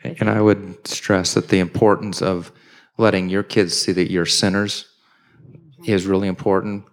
And 0.03 0.27
I 0.27 0.41
would 0.41 0.87
stress 0.87 1.35
that 1.35 1.49
the 1.49 1.59
importance 1.59 2.21
of 2.21 2.51
letting 2.97 3.29
your 3.29 3.43
kids 3.43 3.77
see 3.77 3.91
that 3.91 4.11
you're 4.11 4.25
sinners 4.25 4.85
is 5.85 6.07
really 6.07 6.27
important 6.27 6.83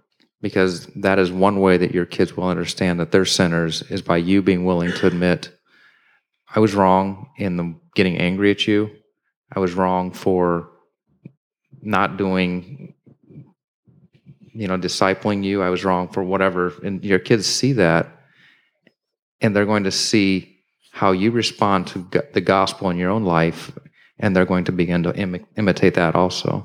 because 0.42 0.87
that 0.97 1.18
is 1.18 1.33
one 1.33 1.61
way 1.61 1.79
that 1.79 1.94
your 1.94 2.05
kids 2.05 2.37
will 2.37 2.47
understand 2.47 3.01
that 3.01 3.11
they're 3.11 3.25
sinners 3.25 3.81
is 3.88 4.03
by 4.03 4.18
you 4.18 4.42
being 4.42 4.66
willing 4.66 4.92
to 4.92 5.07
admit 5.07 5.51
I 6.55 6.61
was 6.61 6.75
wrong 6.75 7.31
in 7.38 7.57
the 7.57 7.75
getting 7.97 8.18
angry 8.18 8.51
at 8.51 8.68
you. 8.68 8.90
I 9.51 9.61
was 9.61 9.73
wrong 9.73 10.12
for 10.12 10.68
not 11.81 12.18
doing 12.18 12.94
you 14.53 14.68
know 14.68 14.77
discipling 14.77 15.42
you. 15.42 15.62
I 15.62 15.70
was 15.70 15.85
wrong 15.85 16.09
for 16.09 16.23
whatever 16.23 16.75
and 16.85 17.03
your 17.03 17.18
kids 17.18 17.47
see 17.47 17.73
that 17.73 18.14
and 19.40 19.55
they're 19.55 19.66
going 19.66 19.85
to 19.85 19.90
see 19.90 20.61
how 20.90 21.12
you 21.12 21.31
respond 21.31 21.87
to 21.88 22.09
the 22.33 22.40
gospel 22.40 22.90
in 22.90 22.97
your 22.97 23.11
own 23.11 23.25
life 23.25 23.73
and 24.18 24.35
they're 24.35 24.44
going 24.44 24.64
to 24.64 24.73
begin 24.73 25.03
to 25.03 25.14
Im- 25.16 25.47
imitate 25.57 25.94
that 25.94 26.14
also. 26.14 26.64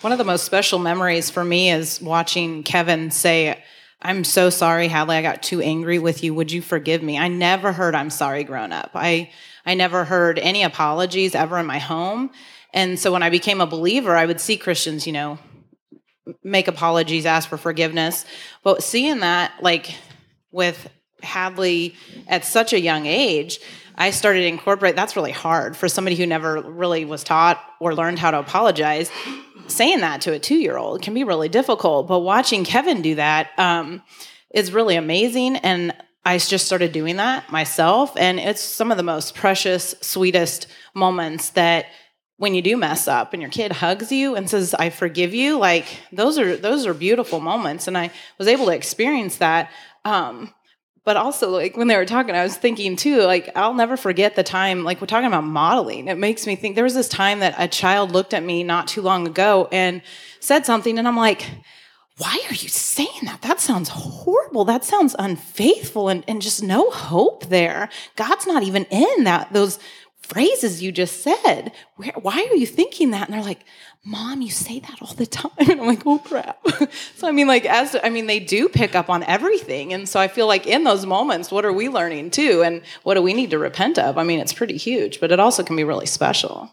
One 0.00 0.12
of 0.12 0.18
the 0.18 0.24
most 0.24 0.44
special 0.44 0.78
memories 0.78 1.30
for 1.30 1.44
me 1.44 1.70
is 1.70 2.00
watching 2.00 2.62
Kevin 2.62 3.10
say, 3.10 3.62
I'm 4.00 4.24
so 4.24 4.50
sorry, 4.50 4.88
Hadley. 4.88 5.16
I 5.16 5.22
got 5.22 5.42
too 5.42 5.60
angry 5.60 5.98
with 5.98 6.24
you. 6.24 6.34
Would 6.34 6.50
you 6.50 6.60
forgive 6.60 7.02
me? 7.02 7.18
I 7.18 7.28
never 7.28 7.72
heard 7.72 7.94
I'm 7.94 8.10
sorry 8.10 8.42
grown 8.42 8.72
up. 8.72 8.90
I, 8.94 9.30
I 9.64 9.74
never 9.74 10.04
heard 10.04 10.38
any 10.40 10.64
apologies 10.64 11.34
ever 11.36 11.58
in 11.58 11.66
my 11.66 11.78
home. 11.78 12.30
And 12.74 12.98
so 12.98 13.12
when 13.12 13.22
I 13.22 13.30
became 13.30 13.60
a 13.60 13.66
believer, 13.66 14.16
I 14.16 14.26
would 14.26 14.40
see 14.40 14.56
Christians, 14.56 15.06
you 15.06 15.12
know, 15.12 15.38
make 16.42 16.66
apologies, 16.66 17.26
ask 17.26 17.48
for 17.48 17.58
forgiveness. 17.58 18.24
But 18.64 18.82
seeing 18.82 19.20
that, 19.20 19.52
like 19.60 19.94
with 20.50 20.88
Hadley 21.22 21.94
at 22.28 22.44
such 22.44 22.72
a 22.72 22.80
young 22.80 23.06
age, 23.06 23.60
I 23.94 24.10
started 24.10 24.40
to 24.40 24.46
incorporate 24.46 24.96
that's 24.96 25.16
really 25.16 25.32
hard 25.32 25.76
for 25.76 25.88
somebody 25.88 26.16
who 26.16 26.26
never 26.26 26.60
really 26.62 27.04
was 27.04 27.24
taught 27.24 27.62
or 27.80 27.94
learned 27.94 28.18
how 28.18 28.30
to 28.30 28.38
apologize 28.38 29.10
saying 29.68 30.00
that 30.00 30.20
to 30.22 30.32
a 30.32 30.38
two 30.38 30.56
year 30.56 30.76
old 30.76 31.02
can 31.02 31.14
be 31.14 31.24
really 31.24 31.48
difficult. 31.48 32.06
But 32.06 32.20
watching 32.20 32.64
Kevin 32.64 33.02
do 33.02 33.14
that 33.16 33.50
um, 33.58 34.02
is 34.52 34.72
really 34.72 34.96
amazing. 34.96 35.56
And 35.56 35.94
I 36.24 36.38
just 36.38 36.66
started 36.66 36.92
doing 36.92 37.16
that 37.16 37.50
myself. 37.50 38.16
And 38.16 38.38
it's 38.38 38.60
some 38.60 38.90
of 38.90 38.96
the 38.96 39.02
most 39.02 39.34
precious, 39.34 39.94
sweetest 40.00 40.66
moments 40.94 41.50
that 41.50 41.86
when 42.36 42.54
you 42.54 42.62
do 42.62 42.76
mess 42.76 43.06
up 43.06 43.32
and 43.32 43.42
your 43.42 43.50
kid 43.50 43.70
hugs 43.70 44.10
you 44.10 44.34
and 44.34 44.50
says 44.50 44.74
i 44.74 44.90
forgive 44.90 45.32
you 45.32 45.58
like 45.58 45.86
those 46.10 46.38
are 46.38 46.56
those 46.56 46.86
are 46.86 46.94
beautiful 46.94 47.38
moments 47.38 47.86
and 47.86 47.96
i 47.96 48.10
was 48.36 48.48
able 48.48 48.66
to 48.66 48.72
experience 48.72 49.36
that 49.36 49.70
um, 50.04 50.52
but 51.04 51.16
also 51.16 51.50
like 51.50 51.76
when 51.76 51.88
they 51.88 51.96
were 51.96 52.06
talking 52.06 52.34
i 52.34 52.42
was 52.42 52.56
thinking 52.56 52.96
too 52.96 53.22
like 53.22 53.50
i'll 53.56 53.74
never 53.74 53.96
forget 53.96 54.36
the 54.36 54.42
time 54.42 54.84
like 54.84 55.00
we're 55.00 55.06
talking 55.06 55.26
about 55.26 55.44
modeling. 55.44 56.08
It 56.08 56.18
makes 56.18 56.46
me 56.46 56.56
think 56.56 56.74
there 56.74 56.84
was 56.84 56.94
this 56.94 57.08
time 57.08 57.40
that 57.40 57.54
a 57.58 57.68
child 57.68 58.12
looked 58.12 58.34
at 58.34 58.42
me 58.42 58.62
not 58.62 58.88
too 58.88 59.02
long 59.02 59.26
ago 59.26 59.68
and 59.72 60.02
said 60.40 60.66
something 60.66 60.98
and 60.98 61.06
i'm 61.06 61.16
like 61.16 61.46
why 62.18 62.38
are 62.48 62.54
you 62.54 62.68
saying 62.68 63.08
that? 63.22 63.40
That 63.42 63.58
sounds 63.58 63.88
horrible. 63.88 64.66
That 64.66 64.84
sounds 64.84 65.16
unfaithful 65.18 66.08
and, 66.08 66.22
and 66.28 66.42
just 66.42 66.62
no 66.62 66.90
hope 66.90 67.46
there. 67.46 67.88
God's 68.16 68.46
not 68.46 68.62
even 68.62 68.84
in 68.90 69.24
that 69.24 69.52
those 69.52 69.78
phrases 70.22 70.82
you 70.82 70.92
just 70.92 71.22
said. 71.22 71.72
Where, 71.96 72.12
why 72.20 72.48
are 72.50 72.56
you 72.56 72.66
thinking 72.66 73.10
that? 73.10 73.28
And 73.28 73.34
they're 73.34 73.44
like 73.44 73.64
mom 74.04 74.42
you 74.42 74.50
say 74.50 74.80
that 74.80 74.98
all 75.00 75.14
the 75.14 75.26
time. 75.26 75.52
And 75.58 75.80
i'm 75.80 75.86
like 75.86 76.06
oh 76.06 76.18
crap. 76.18 76.58
So 77.16 77.28
i 77.28 77.32
mean 77.32 77.46
like 77.46 77.64
as 77.64 77.96
i 78.02 78.08
mean 78.08 78.26
they 78.26 78.40
do 78.40 78.68
pick 78.68 78.94
up 78.94 79.10
on 79.10 79.22
everything. 79.24 79.92
And 79.92 80.08
so 80.08 80.20
i 80.20 80.28
feel 80.28 80.46
like 80.46 80.66
in 80.66 80.84
those 80.84 81.06
moments 81.06 81.50
what 81.50 81.64
are 81.64 81.72
we 81.72 81.88
learning 81.88 82.30
too? 82.30 82.62
And 82.64 82.82
what 83.02 83.14
do 83.14 83.22
we 83.22 83.34
need 83.34 83.50
to 83.50 83.58
repent 83.58 83.98
of? 83.98 84.18
I 84.18 84.24
mean 84.24 84.40
it's 84.40 84.52
pretty 84.52 84.76
huge 84.76 85.20
but 85.20 85.32
it 85.32 85.40
also 85.40 85.62
can 85.62 85.76
be 85.76 85.84
really 85.84 86.06
special. 86.06 86.70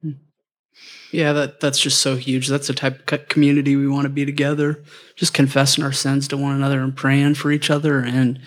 Hmm. 0.00 0.12
yeah 1.12 1.32
that 1.32 1.60
that's 1.60 1.80
just 1.80 2.00
so 2.00 2.16
huge. 2.16 2.48
That's 2.48 2.68
the 2.68 2.74
type 2.74 3.12
of 3.12 3.28
community 3.28 3.76
we 3.76 3.88
want 3.88 4.04
to 4.04 4.10
be 4.10 4.24
together. 4.24 4.82
Just 5.16 5.34
confessing 5.34 5.84
our 5.84 5.92
sins 5.92 6.28
to 6.28 6.36
one 6.36 6.54
another 6.54 6.80
and 6.80 6.96
praying 6.96 7.34
for 7.34 7.52
each 7.52 7.70
other 7.70 8.00
and 8.00 8.40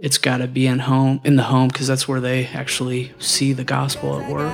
it's 0.00 0.18
got 0.18 0.38
to 0.38 0.46
be 0.46 0.66
in 0.66 0.78
home 0.80 1.20
in 1.24 1.36
the 1.36 1.42
home 1.44 1.68
because 1.68 1.86
that's 1.88 2.06
where 2.06 2.20
they 2.20 2.46
actually 2.46 3.12
see 3.18 3.52
the 3.52 3.64
gospel 3.64 4.20
at 4.20 4.30
work. 4.30 4.52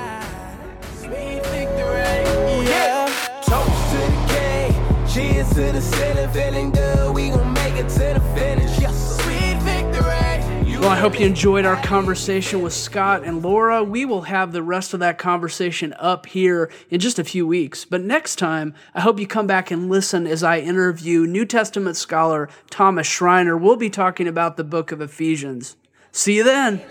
Well, 10.84 10.92
I 10.92 10.96
hope 10.96 11.18
you 11.18 11.24
enjoyed 11.24 11.64
our 11.64 11.82
conversation 11.82 12.60
with 12.60 12.74
Scott 12.74 13.24
and 13.24 13.42
Laura. 13.42 13.82
We 13.82 14.04
will 14.04 14.20
have 14.20 14.52
the 14.52 14.62
rest 14.62 14.92
of 14.92 15.00
that 15.00 15.16
conversation 15.16 15.94
up 15.98 16.26
here 16.26 16.70
in 16.90 17.00
just 17.00 17.18
a 17.18 17.24
few 17.24 17.46
weeks. 17.46 17.86
But 17.86 18.02
next 18.02 18.36
time, 18.36 18.74
I 18.94 19.00
hope 19.00 19.18
you 19.18 19.26
come 19.26 19.46
back 19.46 19.70
and 19.70 19.88
listen 19.88 20.26
as 20.26 20.42
I 20.42 20.58
interview 20.58 21.26
New 21.26 21.46
Testament 21.46 21.96
scholar 21.96 22.50
Thomas 22.68 23.06
Schreiner. 23.06 23.56
We'll 23.56 23.76
be 23.76 23.88
talking 23.88 24.28
about 24.28 24.58
the 24.58 24.62
book 24.62 24.92
of 24.92 25.00
Ephesians. 25.00 25.76
See 26.12 26.36
you 26.36 26.44
then. 26.44 26.82